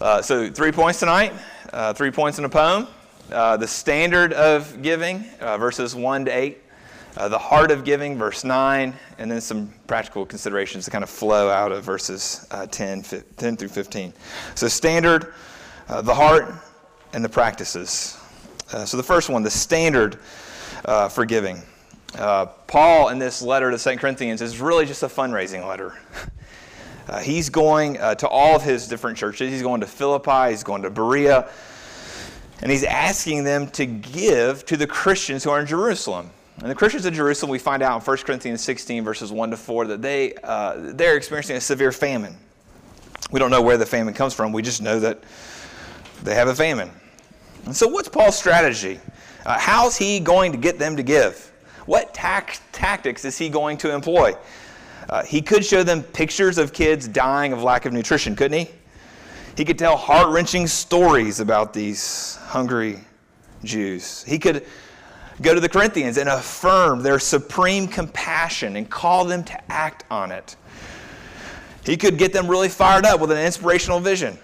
Uh, 0.00 0.22
so, 0.22 0.48
three 0.48 0.70
points 0.70 1.00
tonight, 1.00 1.32
uh, 1.72 1.92
three 1.92 2.12
points 2.12 2.38
in 2.38 2.44
a 2.44 2.48
poem. 2.48 2.86
Uh, 3.32 3.56
the 3.56 3.66
standard 3.66 4.32
of 4.32 4.80
giving, 4.80 5.24
uh, 5.40 5.58
verses 5.58 5.92
1 5.92 6.26
to 6.26 6.30
8. 6.30 6.62
uh, 7.16 7.28
the 7.28 7.38
heart 7.38 7.72
of 7.72 7.84
giving, 7.84 8.16
verse 8.16 8.44
9, 8.44 8.94
and 9.18 9.28
then 9.28 9.40
some 9.40 9.74
practical 9.88 10.24
considerations 10.24 10.84
that 10.84 10.92
kind 10.92 11.02
of 11.02 11.10
flow 11.10 11.50
out 11.50 11.72
of 11.72 11.82
verses 11.82 12.46
uh, 12.52 12.64
10, 12.66 13.02
10 13.36 13.56
through 13.56 13.68
15. 13.68 14.12
So, 14.54 14.68
standard, 14.68 15.34
the 15.88 16.14
heart, 16.14 16.54
and 17.12 17.24
the 17.24 17.28
practices. 17.28 18.16
So, 18.68 18.96
the 18.96 19.02
first 19.02 19.28
one, 19.28 19.42
the 19.42 19.50
standard 19.50 20.20
for 21.10 21.24
giving. 21.24 21.60
Paul, 22.12 23.08
in 23.08 23.18
this 23.18 23.42
letter 23.42 23.72
to 23.72 23.78
St. 23.80 24.00
Corinthians, 24.00 24.42
is 24.42 24.60
really 24.60 24.86
just 24.86 25.02
a 25.02 25.08
fundraising 25.08 25.66
letter. 25.66 25.98
Uh, 27.08 27.20
he's 27.20 27.48
going 27.48 27.98
uh, 27.98 28.14
to 28.16 28.28
all 28.28 28.56
of 28.56 28.62
his 28.62 28.86
different 28.86 29.16
churches. 29.16 29.50
He's 29.50 29.62
going 29.62 29.80
to 29.80 29.86
Philippi, 29.86 30.50
he's 30.50 30.62
going 30.62 30.82
to 30.82 30.90
Berea, 30.90 31.48
and 32.60 32.70
he's 32.70 32.84
asking 32.84 33.44
them 33.44 33.68
to 33.68 33.86
give 33.86 34.66
to 34.66 34.76
the 34.76 34.86
Christians 34.86 35.42
who 35.42 35.50
are 35.50 35.60
in 35.60 35.66
Jerusalem. 35.66 36.30
And 36.60 36.70
the 36.70 36.74
Christians 36.74 37.06
in 37.06 37.14
Jerusalem, 37.14 37.50
we 37.50 37.58
find 37.58 37.82
out 37.82 38.00
in 38.00 38.04
1 38.04 38.16
Corinthians 38.18 38.62
16, 38.62 39.04
verses 39.04 39.32
1 39.32 39.50
to 39.52 39.56
4, 39.56 39.86
that 39.86 40.02
they, 40.02 40.34
uh, 40.42 40.74
they're 40.76 41.16
experiencing 41.16 41.56
a 41.56 41.60
severe 41.60 41.92
famine. 41.92 42.36
We 43.30 43.38
don't 43.38 43.50
know 43.50 43.62
where 43.62 43.76
the 43.76 43.86
famine 43.86 44.12
comes 44.12 44.34
from, 44.34 44.52
we 44.52 44.62
just 44.62 44.82
know 44.82 44.98
that 45.00 45.22
they 46.22 46.34
have 46.34 46.48
a 46.48 46.54
famine. 46.54 46.90
And 47.64 47.76
so, 47.76 47.88
what's 47.88 48.08
Paul's 48.08 48.36
strategy? 48.36 48.98
Uh, 49.46 49.58
how's 49.58 49.96
he 49.96 50.20
going 50.20 50.52
to 50.52 50.58
get 50.58 50.78
them 50.78 50.96
to 50.96 51.02
give? 51.02 51.52
What 51.86 52.12
tac- 52.12 52.60
tactics 52.72 53.24
is 53.24 53.38
he 53.38 53.48
going 53.48 53.78
to 53.78 53.94
employ? 53.94 54.34
Uh, 55.08 55.22
he 55.22 55.40
could 55.40 55.64
show 55.64 55.82
them 55.82 56.02
pictures 56.02 56.58
of 56.58 56.72
kids 56.72 57.08
dying 57.08 57.52
of 57.52 57.62
lack 57.62 57.86
of 57.86 57.92
nutrition, 57.92 58.36
couldn't 58.36 58.58
he? 58.58 58.70
He 59.56 59.64
could 59.64 59.78
tell 59.78 59.96
heart 59.96 60.28
wrenching 60.32 60.66
stories 60.66 61.40
about 61.40 61.72
these 61.72 62.36
hungry 62.42 63.00
Jews. 63.64 64.22
He 64.24 64.38
could 64.38 64.64
go 65.42 65.54
to 65.54 65.60
the 65.60 65.68
Corinthians 65.68 66.16
and 66.16 66.28
affirm 66.28 67.02
their 67.02 67.18
supreme 67.18 67.88
compassion 67.88 68.76
and 68.76 68.88
call 68.88 69.24
them 69.24 69.44
to 69.44 69.72
act 69.72 70.04
on 70.10 70.30
it. 70.30 70.56
He 71.84 71.96
could 71.96 72.18
get 72.18 72.32
them 72.32 72.48
really 72.48 72.68
fired 72.68 73.06
up 73.06 73.20
with 73.20 73.30
an 73.30 73.38
inspirational 73.38 74.00
vision. 74.00 74.38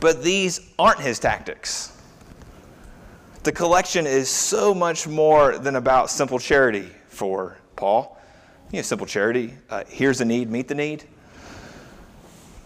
But 0.00 0.22
these 0.22 0.60
aren't 0.78 1.00
his 1.00 1.18
tactics. 1.18 1.92
The 3.42 3.52
collection 3.52 4.06
is 4.06 4.28
so 4.28 4.74
much 4.74 5.06
more 5.06 5.58
than 5.58 5.76
about 5.76 6.10
simple 6.10 6.38
charity 6.38 6.90
for 7.08 7.56
Paul. 7.76 8.15
You 8.72 8.78
know, 8.78 8.82
simple 8.82 9.06
charity. 9.06 9.54
Uh, 9.70 9.84
here's 9.88 10.20
a 10.20 10.24
need, 10.24 10.50
meet 10.50 10.68
the 10.68 10.74
need. 10.74 11.04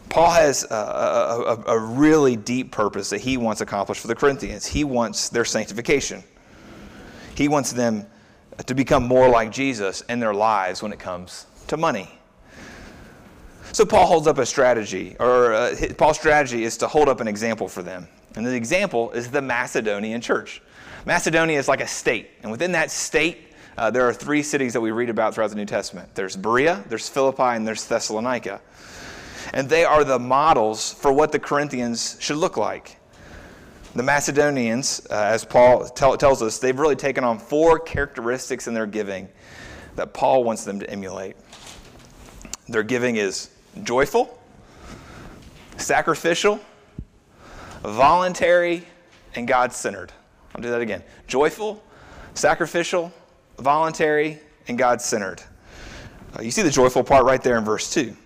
Paul 0.08 0.30
has 0.30 0.64
a, 0.64 0.74
a, 0.74 1.64
a, 1.68 1.78
really 1.78 2.34
deep 2.34 2.72
purpose 2.72 3.10
that 3.10 3.20
he 3.20 3.36
wants 3.36 3.60
accomplished 3.60 4.00
for 4.00 4.08
the 4.08 4.14
Corinthians. 4.14 4.66
He 4.66 4.82
wants 4.82 5.28
their 5.28 5.44
sanctification. 5.44 6.24
He 7.36 7.46
wants 7.46 7.72
them 7.72 8.06
to 8.66 8.74
become 8.74 9.06
more 9.06 9.28
like 9.28 9.52
Jesus 9.52 10.00
in 10.02 10.18
their 10.18 10.34
lives 10.34 10.82
when 10.82 10.92
it 10.92 10.98
comes 10.98 11.46
to 11.68 11.76
money. 11.76 12.10
So 13.72 13.86
Paul 13.86 14.06
holds 14.06 14.26
up 14.26 14.38
a 14.38 14.46
strategy, 14.46 15.14
or 15.20 15.54
uh, 15.54 15.76
Paul's 15.96 16.18
strategy 16.18 16.64
is 16.64 16.76
to 16.78 16.88
hold 16.88 17.08
up 17.08 17.20
an 17.20 17.28
example 17.28 17.68
for 17.68 17.82
them. 17.82 18.08
And 18.34 18.44
the 18.44 18.54
example 18.54 19.12
is 19.12 19.30
the 19.30 19.42
Macedonian 19.42 20.20
church. 20.20 20.60
Macedonia 21.06 21.58
is 21.58 21.68
like 21.68 21.80
a 21.80 21.86
state, 21.86 22.30
and 22.42 22.50
within 22.50 22.72
that 22.72 22.90
state, 22.90 23.49
uh, 23.80 23.90
there 23.90 24.06
are 24.06 24.12
three 24.12 24.42
cities 24.42 24.74
that 24.74 24.80
we 24.82 24.90
read 24.90 25.08
about 25.08 25.34
throughout 25.34 25.48
the 25.48 25.56
New 25.56 25.64
Testament 25.64 26.14
there's 26.14 26.36
Berea, 26.36 26.84
there's 26.88 27.08
Philippi, 27.08 27.56
and 27.56 27.66
there's 27.66 27.86
Thessalonica. 27.86 28.60
And 29.54 29.70
they 29.70 29.86
are 29.86 30.04
the 30.04 30.18
models 30.18 30.92
for 30.92 31.10
what 31.14 31.32
the 31.32 31.38
Corinthians 31.38 32.18
should 32.20 32.36
look 32.36 32.58
like. 32.58 32.98
The 33.94 34.02
Macedonians, 34.02 35.06
uh, 35.10 35.14
as 35.14 35.46
Paul 35.46 35.88
tell, 35.88 36.14
tells 36.18 36.42
us, 36.42 36.58
they've 36.58 36.78
really 36.78 36.94
taken 36.94 37.24
on 37.24 37.38
four 37.38 37.78
characteristics 37.78 38.68
in 38.68 38.74
their 38.74 38.86
giving 38.86 39.30
that 39.96 40.12
Paul 40.12 40.44
wants 40.44 40.64
them 40.64 40.78
to 40.80 40.90
emulate. 40.90 41.36
Their 42.68 42.82
giving 42.82 43.16
is 43.16 43.48
joyful, 43.82 44.38
sacrificial, 45.78 46.60
voluntary, 47.82 48.86
and 49.34 49.48
God 49.48 49.72
centered. 49.72 50.12
I'll 50.54 50.60
do 50.60 50.68
that 50.68 50.82
again. 50.82 51.02
Joyful, 51.26 51.82
sacrificial, 52.34 53.10
voluntary, 53.60 54.38
and 54.68 54.78
God 54.78 55.00
centered. 55.00 55.42
Uh, 56.38 56.42
you 56.42 56.50
see 56.50 56.62
the 56.62 56.70
joyful 56.70 57.02
part 57.02 57.24
right 57.24 57.42
there 57.42 57.58
in 57.58 57.64
verse 57.64 57.92
2. 57.92 58.16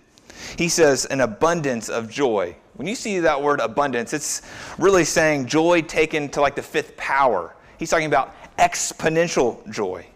He 0.59 0.69
says, 0.69 1.07
an 1.07 1.21
abundance 1.21 1.89
of 1.89 2.11
joy. 2.11 2.57
When 2.75 2.87
you 2.87 2.95
see 2.95 3.21
that 3.21 3.41
word 3.41 3.61
abundance, 3.61 4.13
it's 4.13 4.43
really 4.79 5.05
saying 5.05 5.47
joy 5.47 5.83
taken 5.83 6.29
to 6.31 6.41
like 6.41 6.55
the 6.55 6.63
fifth 6.63 6.97
power. 6.97 7.55
He's 7.79 7.91
talking 7.91 8.07
about 8.07 8.35
exponential 8.59 9.69
joy. 9.71 10.07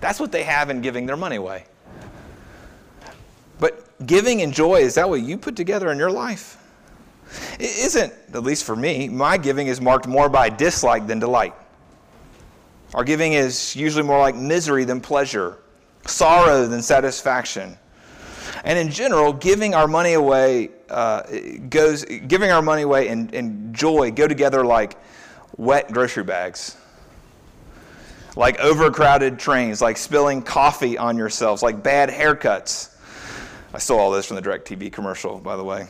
That's 0.00 0.20
what 0.20 0.32
they 0.32 0.42
have 0.44 0.70
in 0.70 0.80
giving 0.80 1.06
their 1.06 1.16
money 1.16 1.36
away. 1.36 1.64
But 3.58 4.06
giving 4.06 4.42
and 4.42 4.52
joy, 4.52 4.76
is 4.76 4.94
that 4.96 5.08
what 5.08 5.22
you 5.22 5.38
put 5.38 5.56
together 5.56 5.90
in 5.90 5.98
your 5.98 6.10
life? 6.10 6.60
It 7.58 7.70
isn't, 7.78 8.12
at 8.32 8.42
least 8.42 8.64
for 8.64 8.76
me, 8.76 9.08
my 9.08 9.36
giving 9.36 9.66
is 9.66 9.80
marked 9.80 10.06
more 10.06 10.28
by 10.28 10.50
dislike 10.50 11.06
than 11.06 11.18
delight. 11.18 11.54
Our 12.94 13.02
giving 13.02 13.32
is 13.32 13.74
usually 13.74 14.04
more 14.04 14.20
like 14.20 14.36
misery 14.36 14.84
than 14.84 15.00
pleasure, 15.00 15.58
sorrow 16.06 16.66
than 16.66 16.80
satisfaction. 16.80 17.76
And 18.62 18.78
in 18.78 18.90
general, 18.90 19.32
giving 19.32 19.74
our 19.74 19.88
money 19.88 20.12
away 20.12 20.70
uh, 20.88 21.22
goes, 21.68 22.04
giving 22.04 22.52
our 22.52 22.62
money 22.62 22.82
away 22.82 23.08
and, 23.08 23.34
and 23.34 23.74
joy 23.74 24.12
go 24.12 24.28
together 24.28 24.64
like 24.64 24.96
wet 25.56 25.90
grocery 25.90 26.22
bags, 26.22 26.76
like 28.36 28.60
overcrowded 28.60 29.40
trains, 29.40 29.82
like 29.82 29.96
spilling 29.96 30.40
coffee 30.40 30.96
on 30.96 31.16
yourselves, 31.16 31.64
like 31.64 31.82
bad 31.82 32.08
haircuts. 32.10 32.94
I 33.72 33.78
stole 33.78 33.98
all 33.98 34.12
this 34.12 34.26
from 34.26 34.36
the 34.36 34.42
DirecTV 34.42 34.92
commercial, 34.92 35.38
by 35.38 35.56
the 35.56 35.64
way. 35.64 35.88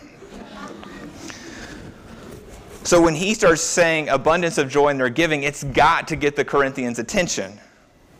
So 2.85 3.01
when 3.01 3.15
he 3.15 3.33
starts 3.33 3.63
saying 3.63 4.11
abundance 4.11 4.59
of 4.59 4.69
joy 4.69 4.91
in 4.91 4.99
their 4.99 5.09
giving, 5.09 5.43
it's 5.43 5.65
got 5.65 6.07
to 6.09 6.17
get 6.17 6.37
the 6.37 6.45
Corinthians' 6.45 6.99
attention. 6.99 7.59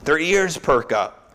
Their 0.05 0.19
ears 0.19 0.57
perk 0.57 0.91
up. 0.91 1.35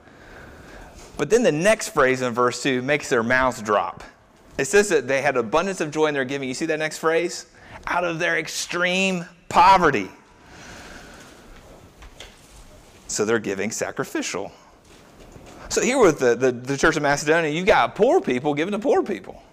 But 1.16 1.30
then 1.30 1.44
the 1.44 1.52
next 1.52 1.90
phrase 1.90 2.24
in 2.24 2.34
verse 2.34 2.64
2 2.64 2.82
makes 2.82 3.08
their 3.08 3.22
mouths 3.22 3.62
drop. 3.62 4.04
It 4.58 4.66
says 4.66 4.90
that 4.90 5.08
they 5.08 5.22
had 5.22 5.38
abundance 5.38 5.80
of 5.80 5.92
joy 5.92 6.08
in 6.08 6.16
their 6.16 6.26
giving. 6.26 6.48
You 6.48 6.56
see 6.56 6.66
that 6.66 6.80
next 6.80 6.98
phrase? 6.98 7.46
Out 7.86 8.04
of 8.04 8.18
their 8.18 8.40
extreme 8.40 9.26
poverty. 9.48 10.10
So 13.08 13.26
they're 13.26 13.38
giving 13.38 13.70
sacrificial. 13.70 14.52
So 15.70 15.82
here 15.82 16.00
with 16.00 16.18
the, 16.18 16.36
the, 16.36 16.52
the 16.52 16.78
Church 16.78 16.96
of 16.96 17.04
Macedonia, 17.04 17.52
you've 17.52 17.68
got 17.68 17.96
poor 17.96 18.22
people 18.22 18.56
giving 18.56 18.72
to 18.72 18.80
poor 18.80 19.04
people. 19.04 19.44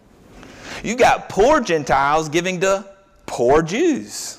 You've 0.83 0.99
got 0.99 1.29
poor 1.29 1.61
Gentiles 1.61 2.31
giving 2.31 2.61
to 2.61 2.96
poor 3.27 3.63
Jews. 3.63 4.39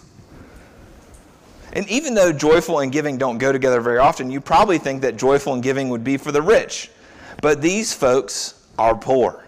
And 1.74 1.88
even 1.90 2.16
though 2.16 2.32
joyful 2.32 2.80
and 2.80 2.92
giving 2.92 3.18
don't 3.18 3.38
go 3.38 3.52
together 3.52 3.82
very 3.82 4.00
often, 4.00 4.32
you 4.32 4.42
probably 4.42 4.78
think 4.78 5.02
that 5.02 5.18
joyful 5.18 5.54
and 5.54 5.62
giving 5.62 5.90
would 5.90 6.04
be 6.04 6.18
for 6.18 6.32
the 6.32 6.42
rich. 6.42 6.90
But 7.42 7.62
these 7.62 7.94
folks 7.94 8.66
are 8.80 8.96
poor. 8.96 9.46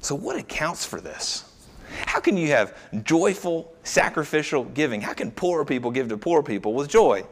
So, 0.00 0.14
what 0.14 0.36
accounts 0.36 0.84
for 0.84 1.00
this? 1.00 1.44
How 2.06 2.20
can 2.20 2.36
you 2.36 2.48
have 2.48 2.76
joyful, 3.04 3.74
sacrificial 3.82 4.64
giving? 4.64 5.00
How 5.00 5.12
can 5.12 5.30
poor 5.30 5.64
people 5.64 5.90
give 5.90 6.08
to 6.08 6.16
poor 6.16 6.42
people 6.42 6.72
with 6.72 6.88
joy? 6.88 7.24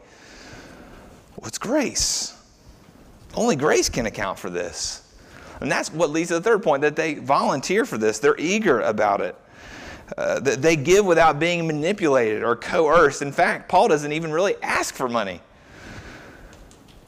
Well, 1.37 1.47
it's 1.47 1.57
grace. 1.57 2.35
Only 3.33 3.55
grace 3.55 3.89
can 3.89 4.05
account 4.05 4.37
for 4.37 4.49
this. 4.49 5.03
And 5.61 5.71
that's 5.71 5.91
what 5.91 6.09
leads 6.09 6.29
to 6.29 6.35
the 6.35 6.41
third 6.41 6.61
point 6.61 6.81
that 6.81 6.95
they 6.95 7.15
volunteer 7.15 7.85
for 7.85 7.97
this, 7.97 8.19
they're 8.19 8.39
eager 8.39 8.81
about 8.81 9.21
it. 9.21 9.35
Uh, 10.15 10.39
they 10.39 10.75
give 10.75 11.05
without 11.05 11.39
being 11.39 11.67
manipulated 11.67 12.43
or 12.43 12.55
coerced. 12.55 13.21
In 13.21 13.31
fact, 13.31 13.67
Paul 13.67 13.87
doesn't 13.87 14.11
even 14.11 14.31
really 14.31 14.55
ask 14.61 14.93
for 14.93 15.09
money. 15.09 15.41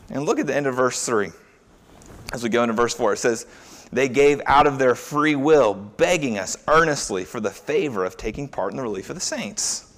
And 0.09 0.25
look 0.25 0.39
at 0.39 0.47
the 0.47 0.55
end 0.55 0.67
of 0.67 0.75
verse 0.75 1.05
3. 1.05 1.29
As 2.33 2.43
we 2.43 2.49
go 2.49 2.63
into 2.63 2.73
verse 2.73 2.93
4, 2.93 3.13
it 3.13 3.17
says, 3.17 3.45
They 3.91 4.09
gave 4.09 4.41
out 4.45 4.67
of 4.67 4.79
their 4.79 4.95
free 4.95 5.35
will, 5.35 5.73
begging 5.73 6.37
us 6.37 6.57
earnestly 6.67 7.23
for 7.23 7.39
the 7.39 7.51
favor 7.51 8.03
of 8.03 8.17
taking 8.17 8.47
part 8.47 8.71
in 8.71 8.77
the 8.77 8.83
relief 8.83 9.09
of 9.09 9.15
the 9.15 9.21
saints. 9.21 9.93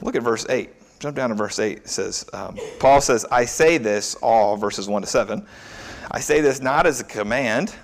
Look 0.00 0.16
at 0.16 0.22
verse 0.22 0.46
8. 0.48 0.70
Jump 0.98 1.16
down 1.16 1.28
to 1.30 1.34
verse 1.34 1.58
8. 1.58 1.78
It 1.78 1.88
says, 1.88 2.26
um, 2.32 2.58
Paul 2.78 3.00
says, 3.00 3.26
I 3.30 3.44
say 3.44 3.78
this, 3.78 4.14
all 4.16 4.56
verses 4.56 4.88
1 4.88 5.02
to 5.02 5.08
7. 5.08 5.46
I 6.10 6.20
say 6.20 6.40
this 6.40 6.60
not 6.60 6.86
as 6.86 7.00
a 7.00 7.04
command 7.04 7.74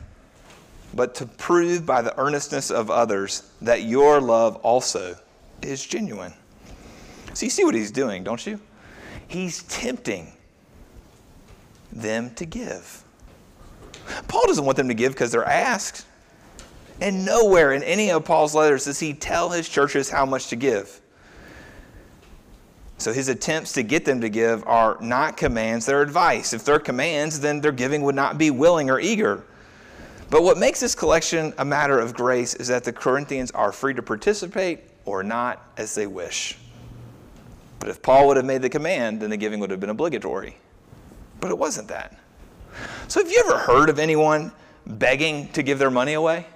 but 0.97 1.15
to 1.17 1.26
prove 1.26 1.85
by 1.85 2.00
the 2.00 2.19
earnestness 2.19 2.71
of 2.71 2.91
others 2.91 3.50
that 3.61 3.83
your 3.83 4.21
love 4.21 4.57
also 4.57 5.15
is 5.62 5.85
genuine. 5.85 6.33
So 7.35 7.45
you 7.45 7.50
see 7.50 7.65
what 7.65 7.75
he's 7.75 7.91
doing, 7.91 8.25
don't 8.25 8.45
you? 8.47 8.59
He's 9.29 9.62
tempting 9.65 10.33
them 11.93 12.35
to 12.37 12.47
give. 12.47 13.05
Paul 14.26 14.47
doesn't 14.47 14.65
want 14.65 14.76
them 14.76 14.88
to 14.88 14.95
give 14.95 15.12
because 15.12 15.31
they're 15.33 15.45
asked. 15.45 16.07
And 17.00 17.26
nowhere 17.26 17.73
in 17.73 17.83
any 17.83 18.11
of 18.11 18.25
Paul's 18.25 18.55
letters 18.55 18.87
does 18.87 18.99
he 18.99 19.12
tell 19.12 19.50
his 19.50 19.69
churches 19.69 20.09
how 20.09 20.25
much 20.25 20.49
to 20.49 20.57
give. 20.57 21.00
So 22.97 23.12
his 23.12 23.29
attempts 23.29 23.73
to 23.75 23.83
get 23.83 24.07
them 24.07 24.23
to 24.23 24.31
give 24.31 24.67
are 24.67 24.97
not 25.03 25.37
commands, 25.37 25.85
they're 25.85 26.00
advice. 26.00 26.55
If 26.55 26.65
they're 26.65 26.79
commands, 26.79 27.41
then 27.41 27.61
their 27.61 27.73
giving 27.73 28.03
would 28.03 28.15
not 28.15 28.38
be 28.38 28.50
willing 28.50 28.88
or 28.88 28.99
eager. 28.99 29.45
But 30.28 30.42
what 30.42 30.59
makes 30.59 30.80
this 30.80 30.95
collection 30.95 31.54
a 31.59 31.64
matter 31.64 31.99
of 31.99 32.14
grace 32.14 32.54
is 32.54 32.68
that 32.68 32.85
the 32.85 32.92
Corinthians 32.92 33.50
are 33.52 33.71
free 33.73 33.95
to 33.95 34.02
participate 34.02 34.80
or 35.04 35.23
not 35.23 35.71
as 35.76 35.95
they 35.95 36.06
wish. 36.06 36.59
But 37.78 37.88
if 37.88 38.02
Paul 38.02 38.26
would 38.26 38.37
have 38.37 38.47
made 38.47 38.62
the 38.62 38.68
command, 38.68 39.21
then 39.21 39.30
the 39.30 39.37
giving 39.37 39.61
would 39.61 39.71
have 39.71 39.78
been 39.78 39.90
obligatory. 39.90 40.56
But 41.40 41.50
it 41.50 41.59
wasn't 41.59 41.88
that. 41.88 42.18
So 43.09 43.23
have 43.23 43.30
you 43.30 43.42
ever 43.47 43.59
heard 43.59 43.88
of 43.88 43.99
anyone 43.99 44.52
begging 44.87 45.49
to 45.52 45.62
give 45.62 45.78
their 45.78 45.90
money 45.90 46.14
away? 46.14 46.47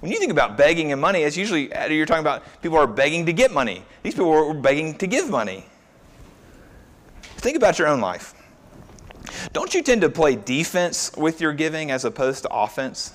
When 0.00 0.12
you 0.12 0.18
think 0.18 0.32
about 0.32 0.58
begging 0.58 0.92
and 0.92 1.00
money, 1.00 1.20
it's 1.20 1.36
usually 1.36 1.72
uh, 1.72 1.86
you're 1.86 2.04
talking 2.04 2.20
about 2.20 2.42
people 2.60 2.76
are 2.76 2.86
begging 2.86 3.24
to 3.24 3.32
get 3.32 3.52
money. 3.52 3.82
These 4.02 4.14
people 4.14 4.28
were 4.28 4.52
begging 4.52 4.98
to 4.98 5.06
give 5.06 5.30
money. 5.30 5.64
Think 7.38 7.56
about 7.56 7.78
your 7.78 7.88
own 7.88 8.02
life. 8.02 8.34
Don't 9.52 9.74
you 9.74 9.82
tend 9.82 10.00
to 10.00 10.08
play 10.08 10.36
defense 10.36 11.12
with 11.16 11.40
your 11.40 11.52
giving 11.52 11.90
as 11.90 12.04
opposed 12.04 12.42
to 12.42 12.48
offense? 12.50 13.12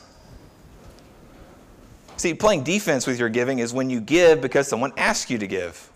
See, 2.17 2.33
playing 2.33 2.63
defense 2.63 3.07
with 3.07 3.17
your 3.17 3.29
giving 3.29 3.59
is 3.59 3.73
when 3.73 3.89
you 3.89 4.01
give 4.01 4.41
because 4.41 4.67
someone 4.67 4.91
asks 4.97 5.31
you 5.31 5.37
to 5.37 5.47
give. 5.47 5.89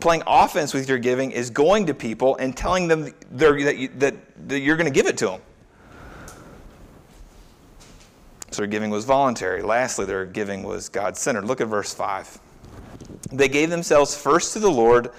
Playing 0.00 0.22
offense 0.26 0.72
with 0.72 0.88
your 0.88 0.98
giving 0.98 1.32
is 1.32 1.50
going 1.50 1.86
to 1.86 1.94
people 1.94 2.36
and 2.36 2.56
telling 2.56 2.88
them 2.88 3.12
that, 3.32 3.76
you, 3.76 3.88
that, 3.96 4.14
that 4.48 4.60
you're 4.60 4.76
going 4.76 4.90
to 4.90 4.94
give 4.94 5.06
it 5.06 5.18
to 5.18 5.26
them. 5.26 5.40
So 8.50 8.62
their 8.62 8.68
giving 8.68 8.88
was 8.88 9.04
voluntary. 9.04 9.60
Lastly, 9.60 10.06
their 10.06 10.24
giving 10.24 10.62
was 10.62 10.88
God 10.88 11.14
centered. 11.16 11.44
Look 11.44 11.60
at 11.60 11.68
verse 11.68 11.92
5. 11.92 12.40
They 13.32 13.48
gave 13.48 13.68
themselves 13.68 14.16
first 14.16 14.54
to 14.54 14.60
the 14.60 14.70
Lord 14.70 15.10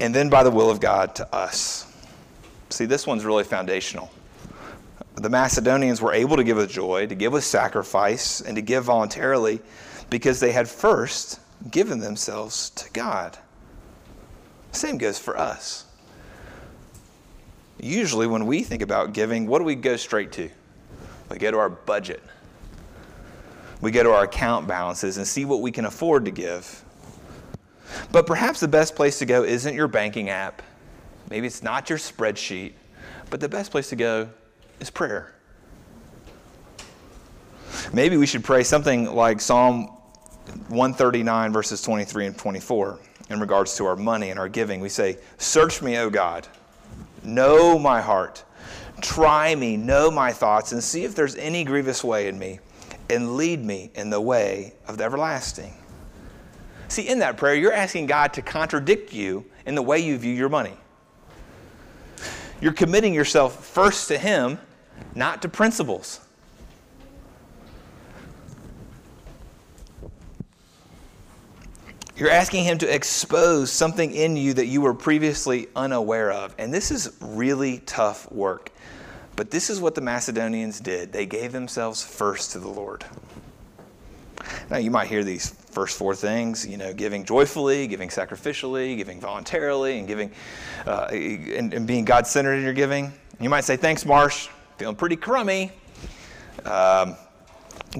and 0.00 0.12
then 0.12 0.28
by 0.28 0.42
the 0.42 0.50
will 0.50 0.68
of 0.68 0.80
God 0.80 1.14
to 1.14 1.34
us. 1.34 1.86
See, 2.70 2.84
this 2.84 3.06
one's 3.06 3.24
really 3.24 3.44
foundational. 3.44 4.10
The 5.14 5.30
Macedonians 5.30 6.00
were 6.00 6.12
able 6.12 6.36
to 6.36 6.44
give 6.44 6.56
with 6.58 6.70
joy, 6.70 7.06
to 7.06 7.14
give 7.14 7.32
with 7.32 7.44
sacrifice, 7.44 8.40
and 8.40 8.56
to 8.56 8.62
give 8.62 8.84
voluntarily 8.84 9.60
because 10.10 10.40
they 10.40 10.52
had 10.52 10.68
first 10.68 11.40
given 11.70 12.00
themselves 12.00 12.70
to 12.70 12.90
God. 12.90 13.38
Same 14.72 14.98
goes 14.98 15.18
for 15.18 15.38
us. 15.38 15.84
Usually, 17.80 18.26
when 18.26 18.46
we 18.46 18.62
think 18.62 18.82
about 18.82 19.12
giving, 19.12 19.46
what 19.46 19.58
do 19.58 19.64
we 19.64 19.74
go 19.74 19.96
straight 19.96 20.32
to? 20.32 20.50
We 21.30 21.38
go 21.38 21.50
to 21.50 21.58
our 21.58 21.70
budget 21.70 22.22
we 23.80 23.90
go 23.90 24.02
to 24.02 24.12
our 24.12 24.24
account 24.24 24.66
balances 24.66 25.16
and 25.16 25.26
see 25.26 25.44
what 25.44 25.60
we 25.60 25.70
can 25.70 25.84
afford 25.84 26.24
to 26.24 26.30
give. 26.30 26.82
But 28.10 28.26
perhaps 28.26 28.60
the 28.60 28.68
best 28.68 28.96
place 28.96 29.18
to 29.18 29.26
go 29.26 29.44
isn't 29.44 29.74
your 29.74 29.88
banking 29.88 30.30
app. 30.30 30.62
Maybe 31.30 31.46
it's 31.46 31.62
not 31.62 31.90
your 31.90 31.98
spreadsheet. 31.98 32.72
But 33.30 33.40
the 33.40 33.48
best 33.48 33.70
place 33.70 33.88
to 33.90 33.96
go 33.96 34.28
is 34.80 34.90
prayer. 34.90 35.32
Maybe 37.92 38.16
we 38.16 38.26
should 38.26 38.44
pray 38.44 38.62
something 38.62 39.12
like 39.14 39.40
Psalm 39.40 39.86
139, 40.68 41.52
verses 41.52 41.82
23 41.82 42.26
and 42.26 42.38
24, 42.38 42.98
in 43.30 43.40
regards 43.40 43.76
to 43.76 43.86
our 43.86 43.96
money 43.96 44.30
and 44.30 44.38
our 44.38 44.48
giving. 44.48 44.80
We 44.80 44.88
say, 44.88 45.18
Search 45.38 45.82
me, 45.82 45.98
O 45.98 46.08
God. 46.10 46.46
Know 47.22 47.78
my 47.78 48.00
heart. 48.00 48.44
Try 49.00 49.54
me, 49.54 49.76
know 49.76 50.10
my 50.10 50.32
thoughts, 50.32 50.72
and 50.72 50.82
see 50.82 51.04
if 51.04 51.14
there's 51.14 51.34
any 51.36 51.64
grievous 51.64 52.02
way 52.02 52.28
in 52.28 52.38
me 52.38 52.60
and 53.10 53.36
lead 53.36 53.64
me 53.64 53.90
in 53.94 54.10
the 54.10 54.20
way 54.20 54.72
of 54.86 54.98
the 54.98 55.04
everlasting. 55.04 55.74
See, 56.88 57.08
in 57.08 57.18
that 57.18 57.36
prayer, 57.36 57.54
you're 57.54 57.72
asking 57.72 58.06
God 58.06 58.32
to 58.34 58.42
contradict 58.42 59.12
you 59.12 59.44
in 59.66 59.74
the 59.74 59.82
way 59.82 59.98
you 59.98 60.16
view 60.18 60.32
your 60.32 60.48
money. 60.48 60.76
You're 62.60 62.72
committing 62.72 63.12
yourself 63.12 63.64
first 63.64 64.08
to 64.08 64.18
Him, 64.18 64.58
not 65.14 65.42
to 65.42 65.48
principles. 65.48 66.20
You're 72.16 72.30
asking 72.30 72.64
Him 72.64 72.78
to 72.78 72.94
expose 72.94 73.70
something 73.70 74.10
in 74.10 74.36
you 74.36 74.54
that 74.54 74.66
you 74.66 74.80
were 74.80 74.94
previously 74.94 75.68
unaware 75.76 76.32
of. 76.32 76.54
And 76.58 76.72
this 76.72 76.90
is 76.90 77.14
really 77.20 77.80
tough 77.80 78.30
work. 78.32 78.72
But 79.36 79.50
this 79.50 79.68
is 79.68 79.82
what 79.82 79.94
the 79.94 80.00
Macedonians 80.00 80.80
did 80.80 81.12
they 81.12 81.26
gave 81.26 81.52
themselves 81.52 82.02
first 82.02 82.52
to 82.52 82.58
the 82.58 82.68
Lord. 82.68 83.04
Now, 84.70 84.78
you 84.78 84.90
might 84.90 85.08
hear 85.08 85.24
these 85.24 85.54
first 85.76 85.98
four 85.98 86.14
things, 86.14 86.66
you 86.66 86.78
know, 86.78 86.94
giving 86.94 87.22
joyfully, 87.22 87.86
giving 87.86 88.08
sacrificially, 88.08 88.96
giving 88.96 89.20
voluntarily, 89.20 89.98
and 89.98 90.08
giving 90.08 90.30
uh, 90.86 91.06
and, 91.12 91.74
and, 91.74 91.86
being 91.86 92.02
God 92.02 92.26
centered 92.26 92.54
in 92.54 92.64
your 92.64 92.72
giving. 92.72 93.12
You 93.40 93.50
might 93.50 93.60
say, 93.60 93.76
Thanks, 93.76 94.06
Marsh. 94.06 94.48
Feeling 94.78 94.96
pretty 94.96 95.16
crummy. 95.16 95.70
Um, 96.64 97.14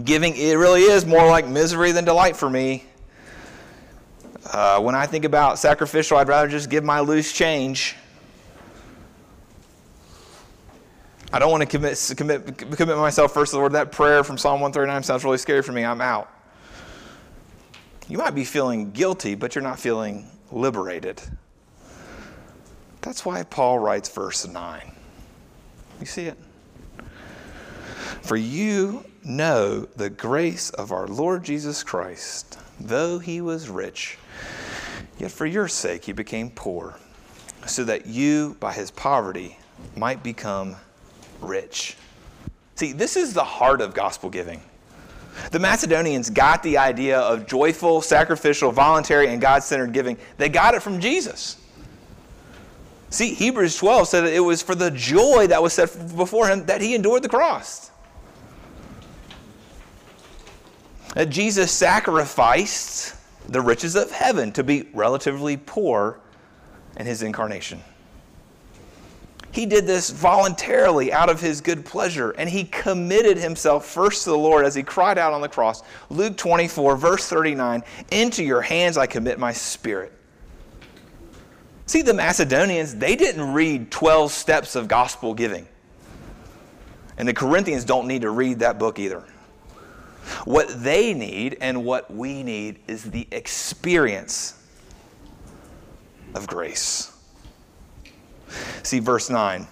giving, 0.04 0.34
it 0.36 0.54
really 0.54 0.84
is 0.84 1.04
more 1.04 1.26
like 1.26 1.46
misery 1.46 1.92
than 1.92 2.06
delight 2.06 2.34
for 2.34 2.48
me. 2.48 2.82
Uh, 4.50 4.80
when 4.80 4.94
I 4.94 5.04
think 5.04 5.26
about 5.26 5.58
sacrificial, 5.58 6.16
I'd 6.16 6.28
rather 6.28 6.48
just 6.48 6.70
give 6.70 6.82
my 6.82 7.00
loose 7.00 7.30
change. 7.30 7.94
I 11.30 11.38
don't 11.38 11.50
want 11.50 11.60
to 11.60 11.68
commit, 11.68 12.14
commit, 12.16 12.56
commit 12.56 12.96
myself 12.96 13.34
first 13.34 13.50
to 13.50 13.56
the 13.56 13.60
Lord. 13.60 13.72
That 13.72 13.92
prayer 13.92 14.24
from 14.24 14.38
Psalm 14.38 14.62
139 14.62 15.02
sounds 15.02 15.24
really 15.24 15.36
scary 15.36 15.60
for 15.60 15.72
me. 15.72 15.84
I'm 15.84 16.00
out. 16.00 16.30
You 18.08 18.18
might 18.18 18.34
be 18.34 18.44
feeling 18.44 18.92
guilty, 18.92 19.34
but 19.34 19.54
you're 19.54 19.62
not 19.62 19.80
feeling 19.80 20.28
liberated. 20.52 21.20
That's 23.00 23.24
why 23.24 23.42
Paul 23.42 23.78
writes 23.80 24.08
verse 24.08 24.46
9. 24.46 24.92
You 26.00 26.06
see 26.06 26.26
it? 26.26 26.38
For 28.22 28.36
you 28.36 29.04
know 29.24 29.88
the 29.96 30.10
grace 30.10 30.70
of 30.70 30.92
our 30.92 31.06
Lord 31.08 31.44
Jesus 31.44 31.82
Christ, 31.82 32.58
though 32.78 33.18
he 33.18 33.40
was 33.40 33.68
rich, 33.68 34.18
yet 35.18 35.30
for 35.30 35.46
your 35.46 35.68
sake 35.68 36.04
he 36.04 36.12
became 36.12 36.50
poor, 36.50 36.96
so 37.66 37.82
that 37.84 38.06
you, 38.06 38.56
by 38.60 38.72
his 38.72 38.90
poverty, 38.90 39.58
might 39.96 40.22
become 40.22 40.76
rich. 41.40 41.96
See, 42.76 42.92
this 42.92 43.16
is 43.16 43.34
the 43.34 43.44
heart 43.44 43.80
of 43.80 43.94
gospel 43.94 44.30
giving. 44.30 44.60
The 45.50 45.58
Macedonians 45.58 46.30
got 46.30 46.62
the 46.62 46.78
idea 46.78 47.18
of 47.18 47.46
joyful, 47.46 48.00
sacrificial, 48.00 48.72
voluntary, 48.72 49.28
and 49.28 49.40
God 49.40 49.62
centered 49.62 49.92
giving. 49.92 50.16
They 50.38 50.48
got 50.48 50.74
it 50.74 50.82
from 50.82 51.00
Jesus. 51.00 51.58
See, 53.10 53.34
Hebrews 53.34 53.76
12 53.76 54.08
said 54.08 54.20
that 54.22 54.32
it 54.32 54.40
was 54.40 54.62
for 54.62 54.74
the 54.74 54.90
joy 54.90 55.46
that 55.46 55.62
was 55.62 55.72
set 55.72 56.16
before 56.16 56.48
him 56.48 56.66
that 56.66 56.80
he 56.80 56.94
endured 56.94 57.22
the 57.22 57.28
cross. 57.28 57.90
That 61.14 61.30
Jesus 61.30 61.70
sacrificed 61.70 63.14
the 63.48 63.60
riches 63.60 63.94
of 63.94 64.10
heaven 64.10 64.52
to 64.52 64.64
be 64.64 64.88
relatively 64.92 65.56
poor 65.56 66.20
in 66.96 67.06
his 67.06 67.22
incarnation. 67.22 67.80
He 69.56 69.64
did 69.64 69.86
this 69.86 70.10
voluntarily 70.10 71.14
out 71.14 71.30
of 71.30 71.40
his 71.40 71.62
good 71.62 71.86
pleasure, 71.86 72.32
and 72.32 72.46
he 72.46 72.64
committed 72.64 73.38
himself 73.38 73.86
first 73.86 74.24
to 74.24 74.30
the 74.30 74.36
Lord 74.36 74.66
as 74.66 74.74
he 74.74 74.82
cried 74.82 75.16
out 75.16 75.32
on 75.32 75.40
the 75.40 75.48
cross. 75.48 75.82
Luke 76.10 76.36
24, 76.36 76.94
verse 76.98 77.26
39 77.26 77.82
Into 78.10 78.44
your 78.44 78.60
hands 78.60 78.98
I 78.98 79.06
commit 79.06 79.38
my 79.38 79.54
spirit. 79.54 80.12
See, 81.86 82.02
the 82.02 82.12
Macedonians, 82.12 82.96
they 82.96 83.16
didn't 83.16 83.50
read 83.54 83.90
12 83.90 84.30
steps 84.30 84.76
of 84.76 84.88
gospel 84.88 85.32
giving. 85.32 85.66
And 87.16 87.26
the 87.26 87.32
Corinthians 87.32 87.86
don't 87.86 88.06
need 88.06 88.20
to 88.20 88.30
read 88.30 88.58
that 88.58 88.78
book 88.78 88.98
either. 88.98 89.24
What 90.44 90.82
they 90.82 91.14
need 91.14 91.56
and 91.62 91.82
what 91.82 92.12
we 92.12 92.42
need 92.42 92.80
is 92.88 93.04
the 93.04 93.26
experience 93.30 94.62
of 96.34 96.46
grace. 96.46 97.15
See, 98.82 98.98
verse 98.98 99.30
9. 99.30 99.66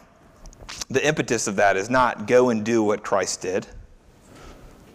The 0.91 1.07
impetus 1.07 1.47
of 1.47 1.57
that 1.57 1.77
is 1.77 1.91
not 1.91 2.27
go 2.27 2.51
and 2.51 2.65
do 2.65 2.83
what 2.83 3.03
Christ 3.03 3.41
did. 3.41 3.67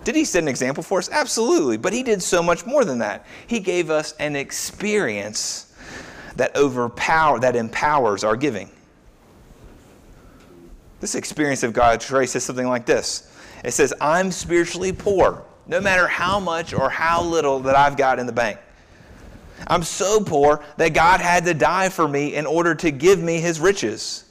Did 0.04 0.16
he 0.16 0.26
set 0.26 0.44
an 0.44 0.48
example 0.48 0.84
for 0.84 1.00
us? 1.00 1.10
Absolutely. 1.10 1.78
But 1.78 1.94
he 1.94 2.04
did 2.04 2.24
so 2.24 2.42
much 2.42 2.66
more 2.66 2.86
than 2.86 3.00
that. 3.00 3.26
He 3.48 3.60
gave 3.60 3.90
us 3.90 4.14
an 4.14 4.36
experience 4.36 5.74
that 6.36 6.56
overpower 6.56 7.40
that 7.40 7.56
empowers 7.56 8.24
our 8.24 8.36
giving. 8.36 8.70
This 11.02 11.16
experience 11.16 11.64
of 11.64 11.74
God's 11.74 12.08
grace 12.08 12.32
says 12.32 12.44
something 12.44 12.68
like 12.68 12.86
this. 12.86 13.32
It 13.64 13.72
says, 13.72 13.94
I'm 14.00 14.32
spiritually 14.32 14.94
poor, 14.94 15.44
no 15.68 15.82
matter 15.82 16.08
how 16.08 16.40
much 16.40 16.74
or 16.74 16.90
how 16.90 17.22
little 17.22 17.60
that 17.62 17.76
I've 17.76 17.98
got 17.98 18.20
in 18.20 18.26
the 18.26 18.32
bank. 18.32 18.58
I'm 19.68 19.84
so 19.84 20.20
poor 20.22 20.64
that 20.78 20.94
God 20.94 21.22
had 21.22 21.46
to 21.46 21.54
die 21.54 21.90
for 21.90 22.08
me 22.08 22.36
in 22.36 22.46
order 22.46 22.76
to 22.76 22.92
give 22.92 23.20
me 23.20 23.40
his 23.40 23.60
riches. 23.60 24.26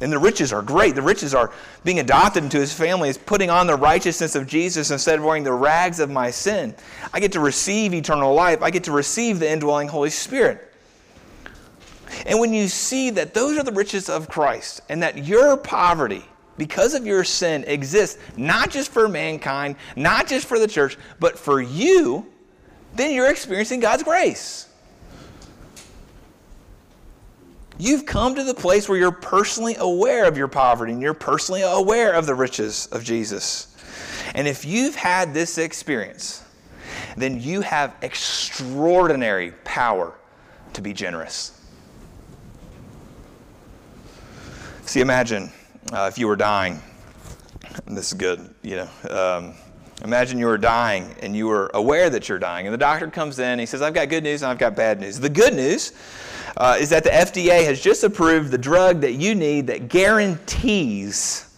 And 0.00 0.12
the 0.12 0.18
riches 0.18 0.52
are 0.52 0.62
great. 0.62 0.96
The 0.96 1.02
riches 1.02 1.32
are 1.32 1.52
being 1.84 2.00
adopted 2.00 2.42
into 2.42 2.58
his 2.58 2.72
family, 2.72 3.08
is 3.08 3.16
putting 3.16 3.50
on 3.50 3.68
the 3.68 3.76
righteousness 3.76 4.34
of 4.34 4.48
Jesus 4.48 4.90
instead 4.90 5.20
of 5.20 5.24
wearing 5.24 5.44
the 5.44 5.52
rags 5.52 6.00
of 6.00 6.10
my 6.10 6.30
sin. 6.30 6.74
I 7.12 7.20
get 7.20 7.32
to 7.32 7.40
receive 7.40 7.94
eternal 7.94 8.34
life. 8.34 8.62
I 8.62 8.70
get 8.70 8.84
to 8.84 8.92
receive 8.92 9.38
the 9.38 9.48
indwelling 9.48 9.86
Holy 9.86 10.10
Spirit. 10.10 10.72
And 12.26 12.40
when 12.40 12.52
you 12.52 12.66
see 12.66 13.10
that 13.10 13.32
those 13.32 13.56
are 13.56 13.62
the 13.62 13.72
riches 13.72 14.08
of 14.08 14.28
Christ 14.28 14.80
and 14.88 15.02
that 15.02 15.24
your 15.24 15.56
poverty, 15.56 16.24
because 16.58 16.94
of 16.94 17.06
your 17.06 17.22
sin, 17.22 17.64
exists 17.66 18.18
not 18.36 18.70
just 18.70 18.90
for 18.90 19.08
mankind, 19.08 19.76
not 19.94 20.26
just 20.26 20.46
for 20.46 20.58
the 20.58 20.68
church, 20.68 20.98
but 21.20 21.38
for 21.38 21.60
you, 21.60 22.26
then 22.94 23.12
you're 23.12 23.30
experiencing 23.30 23.80
God's 23.80 24.02
grace. 24.02 24.68
You've 27.78 28.06
come 28.06 28.34
to 28.34 28.44
the 28.44 28.54
place 28.54 28.88
where 28.88 28.98
you're 28.98 29.10
personally 29.10 29.76
aware 29.78 30.26
of 30.26 30.36
your 30.36 30.48
poverty 30.48 30.92
and 30.92 31.02
you're 31.02 31.14
personally 31.14 31.62
aware 31.62 32.12
of 32.12 32.26
the 32.26 32.34
riches 32.34 32.86
of 32.92 33.02
Jesus. 33.02 33.74
And 34.34 34.46
if 34.46 34.64
you've 34.64 34.94
had 34.94 35.34
this 35.34 35.58
experience, 35.58 36.44
then 37.16 37.40
you 37.40 37.60
have 37.60 37.94
extraordinary 38.02 39.52
power 39.64 40.14
to 40.74 40.80
be 40.80 40.92
generous. 40.92 41.58
See, 44.86 45.00
imagine 45.00 45.50
uh, 45.92 46.08
if 46.12 46.18
you 46.18 46.28
were 46.28 46.36
dying. 46.36 46.80
This 47.86 48.12
is 48.12 48.14
good, 48.14 48.54
you 48.62 48.76
know. 48.76 48.88
Um, 49.10 49.54
imagine 50.04 50.38
you 50.38 50.46
were 50.46 50.58
dying 50.58 51.14
and 51.22 51.36
you 51.36 51.46
were 51.46 51.70
aware 51.74 52.10
that 52.10 52.28
you're 52.28 52.38
dying, 52.38 52.66
and 52.66 52.74
the 52.74 52.78
doctor 52.78 53.08
comes 53.08 53.38
in 53.38 53.46
and 53.46 53.60
he 53.60 53.66
says, 53.66 53.82
I've 53.82 53.94
got 53.94 54.08
good 54.08 54.24
news 54.24 54.42
and 54.42 54.50
I've 54.50 54.58
got 54.58 54.74
bad 54.76 55.00
news. 55.00 55.18
The 55.18 55.28
good 55.28 55.54
news 55.54 55.92
uh, 56.56 56.76
is 56.78 56.90
that 56.90 57.04
the 57.04 57.10
FDA 57.10 57.64
has 57.64 57.80
just 57.80 58.04
approved 58.04 58.50
the 58.50 58.58
drug 58.58 59.00
that 59.00 59.12
you 59.12 59.34
need 59.34 59.66
that 59.68 59.88
guarantees 59.88 61.48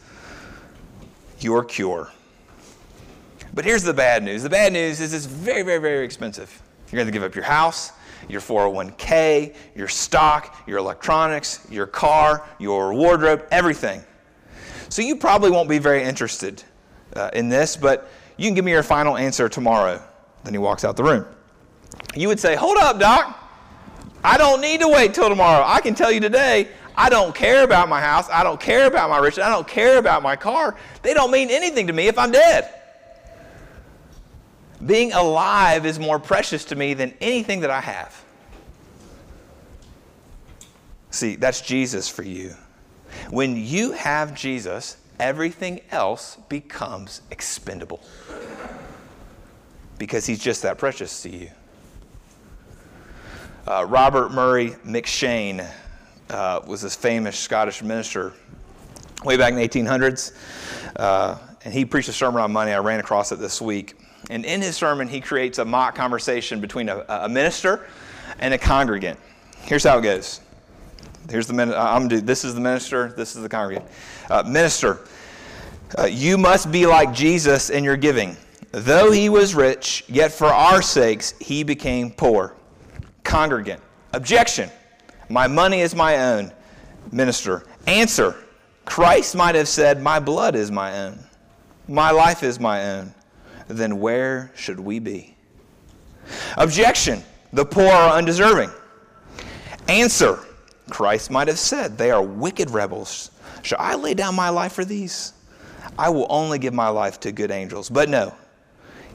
your 1.40 1.64
cure. 1.64 2.10
But 3.54 3.64
here's 3.64 3.82
the 3.82 3.94
bad 3.94 4.22
news 4.22 4.42
the 4.42 4.50
bad 4.50 4.72
news 4.72 5.00
is 5.00 5.14
it's 5.14 5.26
very, 5.26 5.62
very, 5.62 5.78
very 5.78 6.04
expensive. 6.04 6.60
You're 6.90 6.98
going 6.98 7.06
to 7.06 7.12
give 7.12 7.22
up 7.22 7.34
your 7.34 7.44
house, 7.44 7.92
your 8.28 8.40
401k, 8.40 9.54
your 9.74 9.88
stock, 9.88 10.56
your 10.66 10.78
electronics, 10.78 11.66
your 11.70 11.86
car, 11.86 12.46
your 12.58 12.94
wardrobe, 12.94 13.46
everything. 13.50 14.02
So 14.88 15.02
you 15.02 15.16
probably 15.16 15.50
won't 15.50 15.68
be 15.68 15.78
very 15.78 16.02
interested 16.02 16.62
uh, 17.16 17.30
in 17.32 17.48
this, 17.48 17.76
but 17.76 18.08
you 18.36 18.46
can 18.46 18.54
give 18.54 18.64
me 18.64 18.72
your 18.72 18.82
final 18.82 19.16
answer 19.16 19.48
tomorrow. 19.48 20.02
Then 20.42 20.54
he 20.54 20.58
walks 20.58 20.84
out 20.84 20.96
the 20.96 21.04
room. 21.04 21.26
You 22.14 22.28
would 22.28 22.40
say, 22.40 22.56
Hold 22.56 22.76
up, 22.78 22.98
doc. 22.98 23.40
I 24.22 24.38
don't 24.38 24.60
need 24.60 24.80
to 24.80 24.88
wait 24.88 25.12
till 25.14 25.28
tomorrow. 25.28 25.64
I 25.66 25.80
can 25.80 25.94
tell 25.94 26.10
you 26.10 26.20
today, 26.20 26.68
I 26.96 27.10
don't 27.10 27.34
care 27.34 27.64
about 27.64 27.88
my 27.88 28.00
house. 28.00 28.28
I 28.30 28.42
don't 28.42 28.60
care 28.60 28.86
about 28.86 29.10
my 29.10 29.18
riches. 29.18 29.40
I 29.40 29.50
don't 29.50 29.66
care 29.66 29.98
about 29.98 30.22
my 30.22 30.36
car. 30.36 30.76
They 31.02 31.12
don't 31.12 31.30
mean 31.30 31.50
anything 31.50 31.86
to 31.88 31.92
me 31.92 32.06
if 32.06 32.18
I'm 32.18 32.30
dead. 32.30 32.72
Being 34.84 35.12
alive 35.12 35.86
is 35.86 35.98
more 35.98 36.18
precious 36.18 36.64
to 36.66 36.76
me 36.76 36.94
than 36.94 37.14
anything 37.20 37.60
that 37.60 37.70
I 37.70 37.80
have. 37.80 38.24
See, 41.10 41.36
that's 41.36 41.60
Jesus 41.60 42.08
for 42.08 42.22
you. 42.22 42.54
When 43.30 43.56
you 43.56 43.92
have 43.92 44.34
Jesus, 44.34 44.96
everything 45.18 45.80
else 45.90 46.36
becomes 46.48 47.22
expendable 47.30 48.00
because 49.98 50.26
he's 50.26 50.38
just 50.38 50.62
that 50.62 50.78
precious 50.78 51.22
to 51.22 51.30
you. 51.30 51.50
Uh, 53.66 53.86
Robert 53.88 54.30
Murray 54.30 54.70
M'Cheyne 54.84 55.66
uh, 56.30 56.60
was 56.66 56.82
this 56.82 56.94
famous 56.94 57.38
Scottish 57.38 57.82
minister 57.82 58.32
way 59.24 59.36
back 59.36 59.52
in 59.52 59.56
the 59.56 59.66
1800s, 59.66 60.34
uh, 60.96 61.38
and 61.64 61.72
he 61.72 61.84
preached 61.84 62.08
a 62.08 62.12
sermon 62.12 62.42
on 62.42 62.52
money. 62.52 62.72
I 62.72 62.78
ran 62.78 63.00
across 63.00 63.32
it 63.32 63.38
this 63.38 63.62
week. 63.62 63.94
And 64.30 64.44
in 64.44 64.60
his 64.60 64.76
sermon, 64.76 65.08
he 65.08 65.20
creates 65.20 65.58
a 65.58 65.64
mock 65.64 65.94
conversation 65.94 66.60
between 66.60 66.88
a, 66.88 67.04
a 67.08 67.28
minister 67.28 67.86
and 68.38 68.52
a 68.52 68.58
congregant. 68.58 69.18
Here's 69.60 69.84
how 69.84 69.98
it 69.98 70.02
goes. 70.02 70.40
Here's 71.30 71.46
the 71.46 71.52
minister. 71.52 71.80
I'm 71.80 72.08
do. 72.08 72.20
This 72.20 72.44
is 72.44 72.54
the 72.54 72.60
minister. 72.60 73.12
This 73.16 73.36
is 73.36 73.42
the 73.42 73.48
congregant. 73.48 73.86
Uh, 74.28 74.42
minister, 74.46 75.00
uh, 75.98 76.04
you 76.04 76.36
must 76.36 76.70
be 76.70 76.86
like 76.86 77.12
Jesus 77.12 77.70
in 77.70 77.84
your 77.84 77.96
giving. 77.96 78.36
Though 78.72 79.12
he 79.12 79.28
was 79.28 79.54
rich, 79.54 80.04
yet 80.08 80.32
for 80.32 80.46
our 80.46 80.82
sakes 80.82 81.34
he 81.40 81.62
became 81.62 82.10
poor. 82.10 82.54
Congregant, 83.22 83.80
objection. 84.12 84.70
My 85.28 85.46
money 85.46 85.80
is 85.80 85.94
my 85.94 86.32
own. 86.32 86.52
Minister, 87.12 87.64
answer. 87.86 88.36
Christ 88.84 89.34
might 89.34 89.54
have 89.54 89.68
said, 89.68 90.02
My 90.02 90.20
blood 90.20 90.54
is 90.54 90.70
my 90.70 91.06
own. 91.06 91.18
My 91.88 92.10
life 92.10 92.42
is 92.42 92.60
my 92.60 92.96
own 92.96 93.14
then 93.68 94.00
where 94.00 94.50
should 94.54 94.78
we 94.78 94.98
be? 94.98 95.34
Objection 96.56 97.22
the 97.52 97.64
poor 97.64 97.86
are 97.86 98.16
undeserving. 98.16 98.70
Answer 99.88 100.40
Christ 100.90 101.30
might 101.30 101.48
have 101.48 101.58
said, 101.58 101.96
They 101.96 102.10
are 102.10 102.22
wicked 102.22 102.70
rebels. 102.70 103.30
Shall 103.62 103.80
I 103.80 103.94
lay 103.94 104.14
down 104.14 104.34
my 104.34 104.50
life 104.50 104.72
for 104.72 104.84
these? 104.84 105.32
I 105.98 106.10
will 106.10 106.26
only 106.28 106.58
give 106.58 106.74
my 106.74 106.88
life 106.88 107.20
to 107.20 107.32
good 107.32 107.50
angels. 107.50 107.88
But 107.88 108.08
no, 108.08 108.34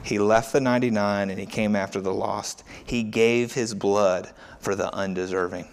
he 0.02 0.18
left 0.18 0.52
the 0.52 0.60
99 0.60 1.30
and 1.30 1.38
he 1.38 1.46
came 1.46 1.76
after 1.76 2.00
the 2.00 2.12
lost. 2.12 2.64
He 2.84 3.02
gave 3.02 3.52
his 3.52 3.74
blood 3.74 4.30
for 4.58 4.74
the 4.74 4.92
undeserving. 4.94 5.68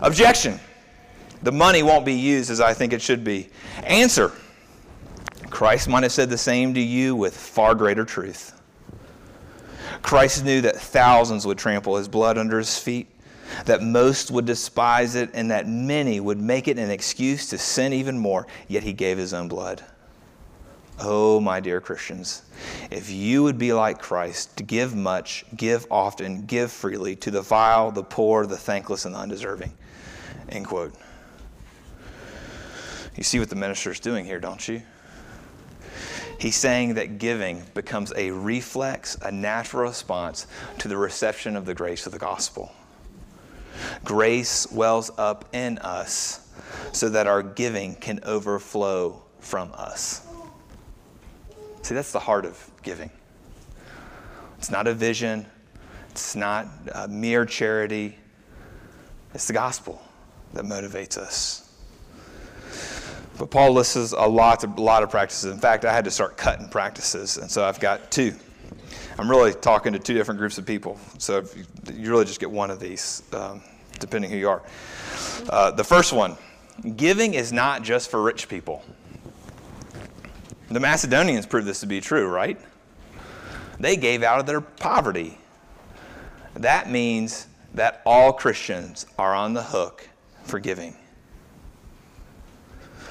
Objection 0.00 0.60
the 1.42 1.52
money 1.52 1.82
won't 1.82 2.06
be 2.06 2.14
used 2.14 2.50
as 2.50 2.60
I 2.60 2.72
think 2.72 2.92
it 2.92 3.02
should 3.02 3.24
be. 3.24 3.48
Answer 3.82 4.32
Christ 5.50 5.88
might 5.88 6.04
have 6.04 6.12
said 6.12 6.30
the 6.30 6.38
same 6.38 6.72
to 6.74 6.80
you 6.80 7.14
with 7.14 7.36
far 7.36 7.74
greater 7.74 8.04
truth. 8.04 8.58
Christ 10.00 10.44
knew 10.44 10.60
that 10.62 10.76
thousands 10.76 11.46
would 11.46 11.58
trample 11.58 11.96
his 11.96 12.08
blood 12.08 12.38
under 12.38 12.58
his 12.58 12.78
feet, 12.78 13.08
that 13.64 13.82
most 13.82 14.30
would 14.30 14.44
despise 14.44 15.14
it, 15.14 15.30
and 15.34 15.50
that 15.50 15.68
many 15.68 16.20
would 16.20 16.40
make 16.40 16.68
it 16.68 16.78
an 16.78 16.90
excuse 16.90 17.48
to 17.48 17.58
sin 17.58 17.92
even 17.92 18.18
more, 18.18 18.46
yet 18.68 18.82
he 18.82 18.92
gave 18.92 19.18
his 19.18 19.34
own 19.34 19.48
blood. 19.48 19.84
Oh, 21.00 21.40
my 21.40 21.58
dear 21.58 21.80
Christians, 21.80 22.42
if 22.90 23.10
you 23.10 23.42
would 23.42 23.58
be 23.58 23.72
like 23.72 23.98
Christ, 23.98 24.56
to 24.58 24.62
give 24.62 24.94
much, 24.94 25.44
give 25.56 25.86
often, 25.90 26.46
give 26.46 26.70
freely 26.70 27.16
to 27.16 27.30
the 27.30 27.42
vile, 27.42 27.90
the 27.90 28.04
poor, 28.04 28.46
the 28.46 28.56
thankless, 28.56 29.04
and 29.04 29.14
the 29.14 29.18
undeserving. 29.18 29.72
End 30.48 30.66
quote. 30.66 30.94
You 33.16 33.24
see 33.24 33.38
what 33.38 33.50
the 33.50 33.56
minister 33.56 33.90
is 33.90 34.00
doing 34.00 34.24
here, 34.24 34.38
don't 34.38 34.66
you? 34.68 34.82
He's 36.38 36.56
saying 36.56 36.94
that 36.94 37.18
giving 37.18 37.62
becomes 37.74 38.12
a 38.16 38.30
reflex, 38.30 39.16
a 39.22 39.30
natural 39.30 39.84
response 39.84 40.46
to 40.78 40.88
the 40.88 40.96
reception 40.96 41.56
of 41.56 41.66
the 41.66 41.74
grace 41.74 42.06
of 42.06 42.12
the 42.12 42.18
gospel. 42.18 42.72
Grace 44.04 44.70
wells 44.72 45.10
up 45.18 45.44
in 45.52 45.78
us 45.78 46.48
so 46.92 47.08
that 47.08 47.26
our 47.26 47.42
giving 47.42 47.94
can 47.94 48.20
overflow 48.24 49.22
from 49.40 49.72
us. 49.74 50.26
See, 51.82 51.94
that's 51.94 52.12
the 52.12 52.20
heart 52.20 52.44
of 52.44 52.70
giving. 52.82 53.10
It's 54.58 54.70
not 54.70 54.86
a 54.86 54.94
vision, 54.94 55.46
it's 56.10 56.36
not 56.36 56.68
a 56.94 57.08
mere 57.08 57.44
charity, 57.44 58.16
it's 59.34 59.46
the 59.46 59.52
gospel 59.52 60.00
that 60.52 60.64
motivates 60.64 61.16
us. 61.16 61.68
But 63.38 63.50
Paul 63.50 63.72
lists 63.72 64.12
a 64.12 64.28
lot, 64.28 64.62
a 64.62 64.68
lot 64.80 65.02
of 65.02 65.10
practices. 65.10 65.52
In 65.52 65.58
fact, 65.58 65.84
I 65.84 65.92
had 65.92 66.04
to 66.04 66.10
start 66.10 66.36
cutting 66.36 66.68
practices, 66.68 67.38
and 67.38 67.50
so 67.50 67.64
I've 67.64 67.80
got 67.80 68.10
two. 68.10 68.34
I'm 69.18 69.30
really 69.30 69.52
talking 69.52 69.92
to 69.92 69.98
two 69.98 70.14
different 70.14 70.38
groups 70.38 70.58
of 70.58 70.66
people, 70.66 70.98
so 71.18 71.44
you, 71.94 72.10
really 72.10 72.24
just 72.24 72.40
get 72.40 72.50
one 72.50 72.70
of 72.70 72.80
these, 72.80 73.22
um, 73.32 73.62
depending 74.00 74.30
who 74.30 74.36
you 74.36 74.48
are. 74.48 74.62
Uh, 75.48 75.70
the 75.70 75.84
first 75.84 76.12
one 76.12 76.36
giving 76.96 77.34
is 77.34 77.52
not 77.52 77.82
just 77.82 78.10
for 78.10 78.22
rich 78.22 78.48
people. 78.48 78.82
The 80.70 80.80
Macedonians 80.80 81.46
proved 81.46 81.66
this 81.66 81.80
to 81.80 81.86
be 81.86 82.00
true, 82.00 82.26
right? 82.26 82.58
They 83.78 83.96
gave 83.96 84.22
out 84.22 84.40
of 84.40 84.46
their 84.46 84.60
poverty. 84.60 85.38
That 86.54 86.90
means 86.90 87.46
that 87.74 88.00
all 88.06 88.32
Christians 88.32 89.06
are 89.18 89.34
on 89.34 89.52
the 89.52 89.62
hook 89.62 90.08
for 90.44 90.58
giving. 90.58 90.96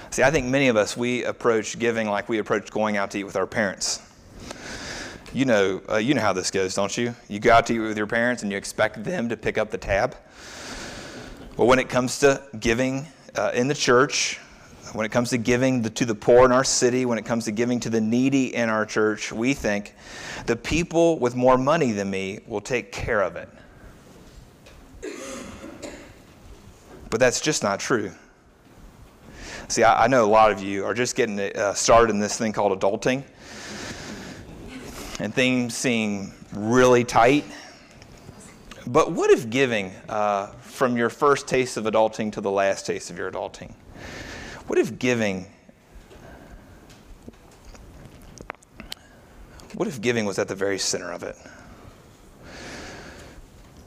See, 0.10 0.24
I 0.24 0.32
think 0.32 0.48
many 0.48 0.68
of 0.68 0.76
us, 0.76 0.98
we 0.98 1.24
approach 1.24 1.78
giving 1.80 2.10
like 2.10 2.28
we 2.28 2.40
approach 2.40 2.72
going 2.72 2.98
out 2.98 3.12
to 3.12 3.20
eat 3.20 3.24
with 3.24 3.36
our 3.36 3.48
parents. 3.48 4.02
You 5.34 5.46
know, 5.46 5.82
uh, 5.90 5.96
you 5.96 6.14
know 6.14 6.20
how 6.20 6.34
this 6.34 6.52
goes, 6.52 6.76
don't 6.76 6.98
you? 6.98 7.16
You 7.30 7.40
go 7.40 7.54
out 7.54 7.68
to 7.68 7.74
eat 7.74 7.80
with 7.80 7.98
your 7.98 8.08
parents 8.08 8.44
and 8.44 8.52
you 8.52 8.58
expect 8.58 9.02
them 9.06 9.30
to 9.30 9.38
pick 9.38 9.58
up 9.58 9.72
the 9.72 9.78
tab. 9.78 10.18
Well, 11.56 11.68
when 11.68 11.80
it 11.80 11.88
comes 11.88 12.20
to 12.20 12.44
giving 12.60 13.08
uh, 13.36 13.52
in 13.54 13.70
the 13.70 13.74
church, 13.74 14.40
when 14.92 15.06
it 15.06 15.10
comes 15.10 15.30
to 15.30 15.38
giving 15.38 15.84
the, 15.84 15.90
to 15.92 16.06
the 16.06 16.16
poor 16.16 16.44
in 16.44 16.52
our 16.52 16.66
city, 16.66 17.06
when 17.06 17.18
it 17.18 17.24
comes 17.24 17.46
to 17.46 17.52
giving 17.52 17.80
to 17.80 17.90
the 17.90 18.02
needy 18.02 18.54
in 18.54 18.68
our 18.68 18.86
church, 18.86 19.32
we 19.32 19.54
think 19.54 19.96
the 20.48 20.56
people 20.58 21.18
with 21.18 21.34
more 21.34 21.58
money 21.58 21.94
than 21.94 22.10
me 22.10 22.42
will 22.46 22.60
take 22.60 22.92
care 22.92 23.22
of 23.22 23.38
it. 23.38 23.48
But 27.10 27.22
that's 27.22 27.40
just 27.40 27.64
not 27.64 27.80
true. 27.80 28.12
See, 29.70 29.84
I, 29.84 30.04
I 30.04 30.08
know 30.08 30.26
a 30.26 30.28
lot 30.28 30.52
of 30.52 30.62
you 30.62 30.84
are 30.84 30.94
just 30.94 31.16
getting 31.16 31.40
uh, 31.40 31.74
started 31.74 32.12
in 32.12 32.20
this 32.20 32.38
thing 32.38 32.52
called 32.52 32.78
adulting, 32.78 33.24
and 35.22 35.32
things 35.32 35.78
seem 35.78 36.34
really 36.52 37.04
tight. 37.04 37.46
But 38.88 39.12
what 39.12 39.30
if 39.30 39.52
giving 39.52 39.92
uh, 40.10 40.48
from 40.48 40.98
your 40.98 41.12
first 41.12 41.48
taste 41.48 41.78
of 41.78 41.84
adulting 41.86 42.32
to 42.34 42.42
the 42.42 42.50
last 42.50 42.88
taste 42.88 43.12
of 43.12 43.20
your 43.20 43.32
adulting? 43.32 43.72
What 44.66 44.80
if 44.80 44.98
giving 44.98 45.46
What 49.76 49.88
if 49.88 50.02
giving 50.02 50.26
was 50.26 50.38
at 50.38 50.50
the 50.50 50.56
very 50.56 50.78
center 50.78 51.12
of 51.12 51.24
it? 51.24 51.36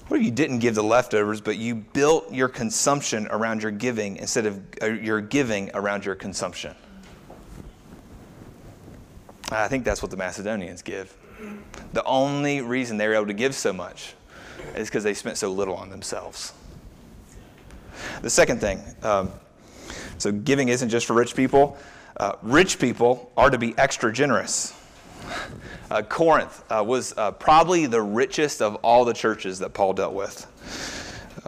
What 0.09 0.19
if 0.19 0.25
you 0.25 0.31
didn't 0.31 0.61
give 0.61 0.75
the 0.75 0.83
leftovers, 0.83 1.41
but 1.43 1.57
you 1.57 1.75
built 1.75 2.33
your 2.33 2.49
consumption 2.49 3.29
around 3.31 3.63
your 3.63 3.71
giving 3.71 4.17
instead 4.17 4.47
of 4.47 4.63
uh, 4.81 4.87
your 4.87 5.21
giving 5.21 5.71
around 5.75 6.05
your 6.05 6.15
consumption? 6.15 6.75
I 9.51 9.69
think 9.69 9.85
that's 9.85 10.01
what 10.01 10.11
the 10.11 10.17
Macedonians 10.17 10.81
give. 10.81 11.15
The 11.93 12.05
only 12.05 12.61
reason 12.61 12.97
they 12.97 13.07
were 13.09 13.15
able 13.15 13.27
to 13.27 13.35
give 13.35 13.55
so 13.55 13.73
much 13.73 14.15
is 14.75 14.89
because 14.89 15.05
they 15.05 15.15
spent 15.15 15.37
so 15.37 15.53
little 15.53 15.77
on 15.77 15.91
themselves. 15.91 16.53
The 18.23 18.31
second 18.31 18.61
thing 18.61 18.83
um, 19.03 19.31
so 20.19 20.33
giving 20.33 20.69
isn't 20.69 20.89
just 20.89 21.07
for 21.07 21.15
rich 21.15 21.35
people. 21.35 21.77
Uh, 22.17 22.33
rich 22.43 22.79
people 22.79 23.31
are 23.37 23.51
to 23.51 23.59
be 23.59 23.77
extra 23.77 24.13
generous. 24.13 24.73
Uh, 25.91 26.03
Corinth 26.03 26.65
uh, 26.71 26.83
was 26.85 27.15
uh, 27.17 27.31
probably 27.33 27.87
the 27.87 28.01
richest 28.01 28.63
of 28.63 28.77
all 28.77 29.05
the 29.05 29.13
churches 29.13 29.59
that 29.59 29.75
Paul 29.75 29.93
dealt 29.93 30.15
with. 30.15 30.47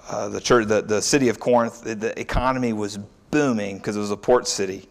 Uh, 0.09 0.29
the, 0.29 0.41
church, 0.41 0.67
the, 0.67 0.83
the 0.83 1.01
city 1.01 1.29
of 1.29 1.41
Corinth, 1.41 1.83
the, 1.83 1.95
the 1.95 2.19
economy 2.21 2.73
was 2.73 2.99
booming 3.31 3.79
because 3.79 3.97
it 3.97 4.01
was 4.01 4.11
a 4.11 4.17
port 4.17 4.47
city. 4.47 4.89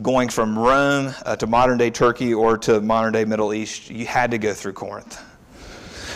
Going 0.00 0.28
from 0.28 0.56
Rome 0.56 1.12
uh, 1.26 1.34
to 1.36 1.46
modern 1.48 1.76
day 1.76 1.90
Turkey 1.90 2.32
or 2.32 2.56
to 2.58 2.80
modern 2.80 3.12
day 3.12 3.24
Middle 3.24 3.52
East, 3.52 3.90
you 3.90 4.06
had 4.06 4.30
to 4.30 4.38
go 4.38 4.54
through 4.54 4.74
Corinth. 4.74 5.20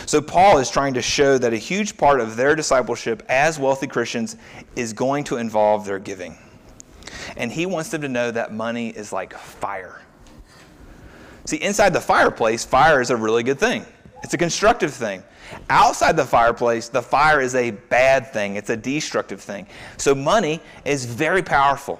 So, 0.05 0.21
Paul 0.21 0.59
is 0.59 0.69
trying 0.69 0.93
to 0.93 1.01
show 1.01 1.37
that 1.37 1.51
a 1.51 1.57
huge 1.57 1.97
part 1.97 2.21
of 2.21 2.37
their 2.37 2.55
discipleship 2.55 3.23
as 3.27 3.59
wealthy 3.59 3.87
Christians 3.87 4.37
is 4.77 4.93
going 4.93 5.25
to 5.25 5.35
involve 5.35 5.85
their 5.85 5.99
giving. 5.99 6.37
And 7.35 7.51
he 7.51 7.65
wants 7.65 7.89
them 7.89 8.01
to 8.03 8.07
know 8.07 8.31
that 8.31 8.53
money 8.53 8.89
is 8.89 9.11
like 9.11 9.33
fire. 9.33 10.01
See, 11.43 11.57
inside 11.57 11.91
the 11.91 12.01
fireplace, 12.01 12.63
fire 12.63 13.01
is 13.01 13.09
a 13.09 13.17
really 13.17 13.43
good 13.43 13.59
thing. 13.59 13.85
It's 14.23 14.33
a 14.33 14.37
constructive 14.37 14.93
thing. 14.93 15.23
Outside 15.69 16.15
the 16.15 16.25
fireplace, 16.25 16.87
the 16.87 17.01
fire 17.01 17.41
is 17.41 17.55
a 17.55 17.71
bad 17.71 18.31
thing. 18.31 18.55
It's 18.55 18.69
a 18.69 18.77
destructive 18.77 19.41
thing. 19.41 19.67
So 19.97 20.15
money 20.15 20.61
is 20.85 21.05
very 21.05 21.43
powerful. 21.43 21.99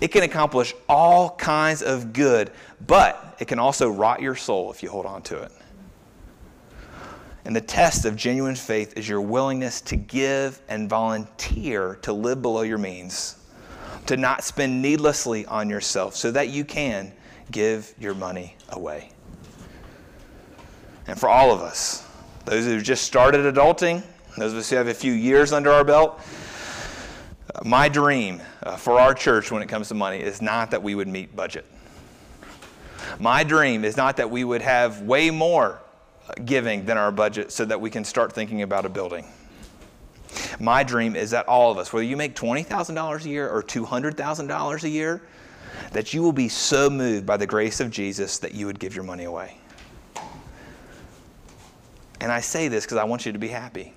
It 0.00 0.08
can 0.08 0.22
accomplish 0.22 0.74
all 0.88 1.30
kinds 1.30 1.82
of 1.82 2.12
good, 2.12 2.50
but 2.86 3.36
it 3.38 3.48
can 3.48 3.58
also 3.58 3.88
rot 3.88 4.22
your 4.22 4.36
soul 4.36 4.70
if 4.70 4.82
you 4.82 4.90
hold 4.90 5.06
on 5.06 5.22
to 5.22 5.42
it. 5.42 5.52
And 7.44 7.56
the 7.56 7.60
test 7.60 8.04
of 8.04 8.14
genuine 8.14 8.54
faith 8.54 8.96
is 8.96 9.08
your 9.08 9.20
willingness 9.20 9.80
to 9.82 9.96
give 9.96 10.60
and 10.68 10.88
volunteer 10.88 11.98
to 12.02 12.12
live 12.12 12.42
below 12.42 12.62
your 12.62 12.78
means, 12.78 13.36
to 14.06 14.16
not 14.16 14.44
spend 14.44 14.82
needlessly 14.82 15.46
on 15.46 15.70
yourself 15.70 16.14
so 16.14 16.30
that 16.30 16.48
you 16.48 16.64
can 16.64 17.12
give 17.50 17.94
your 17.98 18.14
money 18.14 18.56
away. 18.70 19.10
And 21.06 21.18
for 21.18 21.30
all 21.30 21.50
of 21.50 21.62
us, 21.62 22.06
those 22.44 22.66
who 22.66 22.80
just 22.82 23.04
started 23.04 23.52
adulting, 23.52 24.02
those 24.36 24.52
of 24.52 24.58
us 24.58 24.68
who 24.68 24.76
have 24.76 24.88
a 24.88 24.94
few 24.94 25.12
years 25.12 25.52
under 25.52 25.70
our 25.70 25.84
belt, 25.84 26.20
my 27.64 27.88
dream 27.88 28.40
uh, 28.62 28.76
for 28.76 28.98
our 28.98 29.14
church 29.14 29.50
when 29.50 29.62
it 29.62 29.68
comes 29.68 29.88
to 29.88 29.94
money 29.94 30.18
is 30.18 30.42
not 30.42 30.70
that 30.70 30.82
we 30.82 30.94
would 30.94 31.08
meet 31.08 31.34
budget. 31.34 31.66
My 33.18 33.42
dream 33.42 33.84
is 33.84 33.96
not 33.96 34.16
that 34.18 34.30
we 34.30 34.44
would 34.44 34.62
have 34.62 35.02
way 35.02 35.30
more 35.30 35.80
uh, 36.28 36.34
giving 36.44 36.84
than 36.84 36.98
our 36.98 37.10
budget 37.10 37.52
so 37.52 37.64
that 37.64 37.80
we 37.80 37.90
can 37.90 38.04
start 38.04 38.32
thinking 38.32 38.62
about 38.62 38.84
a 38.84 38.88
building. 38.88 39.26
My 40.60 40.82
dream 40.82 41.16
is 41.16 41.30
that 41.30 41.48
all 41.48 41.72
of 41.72 41.78
us, 41.78 41.92
whether 41.92 42.04
you 42.04 42.16
make 42.16 42.36
$20,000 42.36 43.24
a 43.24 43.28
year 43.28 43.48
or 43.48 43.62
$200,000 43.62 44.82
a 44.82 44.88
year, 44.88 45.22
that 45.92 46.12
you 46.12 46.22
will 46.22 46.32
be 46.32 46.48
so 46.48 46.90
moved 46.90 47.24
by 47.24 47.36
the 47.36 47.46
grace 47.46 47.80
of 47.80 47.90
Jesus 47.90 48.38
that 48.38 48.54
you 48.54 48.66
would 48.66 48.78
give 48.78 48.94
your 48.94 49.04
money 49.04 49.24
away. 49.24 49.56
And 52.20 52.32
I 52.32 52.40
say 52.40 52.68
this 52.68 52.84
because 52.84 52.98
I 52.98 53.04
want 53.04 53.24
you 53.24 53.32
to 53.32 53.38
be 53.38 53.48
happy. 53.48 53.94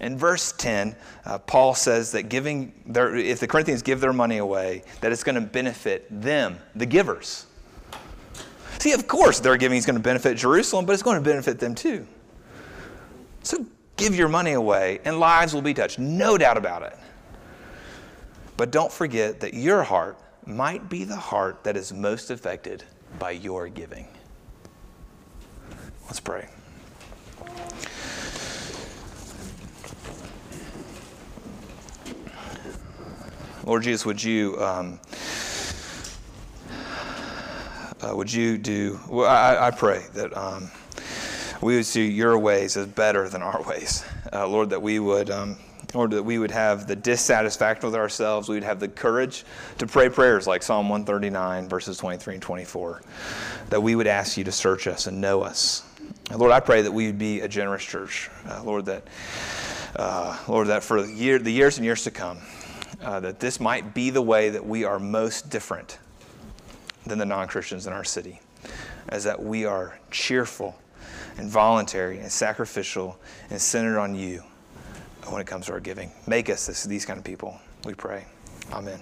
In 0.00 0.16
verse 0.16 0.52
10, 0.52 0.96
uh, 1.26 1.38
Paul 1.38 1.74
says 1.74 2.12
that 2.12 2.24
giving 2.24 2.72
their, 2.86 3.14
if 3.14 3.38
the 3.38 3.46
Corinthians 3.46 3.82
give 3.82 4.00
their 4.00 4.12
money 4.12 4.38
away, 4.38 4.82
that 5.02 5.12
it's 5.12 5.22
going 5.22 5.34
to 5.34 5.40
benefit 5.40 6.06
them, 6.10 6.58
the 6.74 6.86
givers. 6.86 7.46
See, 8.78 8.92
of 8.92 9.06
course, 9.06 9.40
their 9.40 9.58
giving 9.58 9.76
is 9.76 9.84
going 9.84 9.96
to 9.96 10.02
benefit 10.02 10.38
Jerusalem, 10.38 10.86
but 10.86 10.94
it's 10.94 11.02
going 11.02 11.22
to 11.22 11.28
benefit 11.28 11.58
them 11.58 11.74
too. 11.74 12.06
So 13.42 13.66
give 13.96 14.14
your 14.14 14.28
money 14.28 14.52
away, 14.52 15.00
and 15.04 15.20
lives 15.20 15.52
will 15.52 15.62
be 15.62 15.74
touched, 15.74 15.98
no 15.98 16.38
doubt 16.38 16.56
about 16.56 16.82
it. 16.82 16.96
But 18.56 18.70
don't 18.70 18.90
forget 18.90 19.40
that 19.40 19.52
your 19.52 19.82
heart 19.82 20.18
might 20.46 20.88
be 20.88 21.04
the 21.04 21.16
heart 21.16 21.62
that 21.64 21.76
is 21.76 21.92
most 21.92 22.30
affected 22.30 22.84
by 23.18 23.32
your 23.32 23.68
giving. 23.68 24.08
Let's 26.06 26.20
pray. 26.20 26.48
Lord 33.70 33.84
Jesus, 33.84 34.04
would 34.04 34.20
you 34.20 34.60
um, 34.60 34.98
uh, 38.02 38.16
would 38.16 38.32
you 38.32 38.58
do? 38.58 38.98
Well, 39.08 39.30
I, 39.30 39.68
I 39.68 39.70
pray 39.70 40.06
that 40.14 40.36
um, 40.36 40.72
we 41.62 41.76
would 41.76 41.86
see 41.86 42.10
your 42.10 42.36
ways 42.36 42.76
as 42.76 42.88
better 42.88 43.28
than 43.28 43.42
our 43.42 43.62
ways, 43.62 44.04
uh, 44.32 44.48
Lord. 44.48 44.70
That 44.70 44.82
we 44.82 44.98
would. 44.98 45.30
Um, 45.30 45.56
or 45.94 46.08
that 46.08 46.22
we 46.22 46.38
would 46.38 46.50
have 46.50 46.86
the 46.88 46.94
dissatisfaction 46.96 47.86
with 47.86 47.96
ourselves, 47.96 48.48
we 48.48 48.54
would 48.54 48.64
have 48.64 48.78
the 48.78 48.88
courage 48.88 49.44
to 49.78 49.88
pray 49.88 50.08
prayers 50.08 50.46
like 50.46 50.62
Psalm 50.62 50.88
139, 50.88 51.68
verses 51.68 51.98
23 51.98 52.34
and 52.34 52.42
24, 52.42 53.02
that 53.70 53.80
we 53.80 53.96
would 53.96 54.06
ask 54.06 54.36
you 54.36 54.44
to 54.44 54.52
search 54.52 54.86
us 54.86 55.08
and 55.08 55.20
know 55.20 55.42
us. 55.42 55.84
Lord, 56.32 56.52
I 56.52 56.60
pray 56.60 56.82
that 56.82 56.92
we 56.92 57.06
would 57.06 57.18
be 57.18 57.40
a 57.40 57.48
generous 57.48 57.84
church. 57.84 58.30
Uh, 58.48 58.62
Lord, 58.62 58.84
that 58.84 59.02
uh, 59.96 60.38
Lord, 60.46 60.68
that 60.68 60.84
for 60.84 61.04
year, 61.04 61.38
the 61.40 61.52
years 61.52 61.76
and 61.76 61.84
years 61.84 62.04
to 62.04 62.12
come, 62.12 62.38
uh, 63.02 63.20
that 63.20 63.40
this 63.40 63.60
might 63.60 63.94
be 63.94 64.10
the 64.10 64.22
way 64.22 64.50
that 64.50 64.64
we 64.64 64.84
are 64.84 64.98
most 64.98 65.50
different 65.50 65.98
than 67.06 67.18
the 67.18 67.26
non 67.26 67.48
Christians 67.48 67.86
in 67.86 67.92
our 67.92 68.04
city, 68.04 68.40
as 69.08 69.24
that 69.24 69.42
we 69.42 69.64
are 69.64 69.98
cheerful 70.10 70.76
and 71.38 71.48
voluntary 71.48 72.18
and 72.18 72.30
sacrificial 72.30 73.18
and 73.50 73.60
centered 73.60 73.98
on 73.98 74.14
you 74.14 74.42
when 75.28 75.40
it 75.40 75.46
comes 75.46 75.66
to 75.66 75.72
our 75.72 75.80
giving. 75.80 76.10
Make 76.26 76.50
us 76.50 76.66
this, 76.66 76.84
these 76.84 77.04
kind 77.04 77.18
of 77.18 77.24
people, 77.24 77.58
we 77.84 77.94
pray. 77.94 78.26
Amen. 78.72 79.00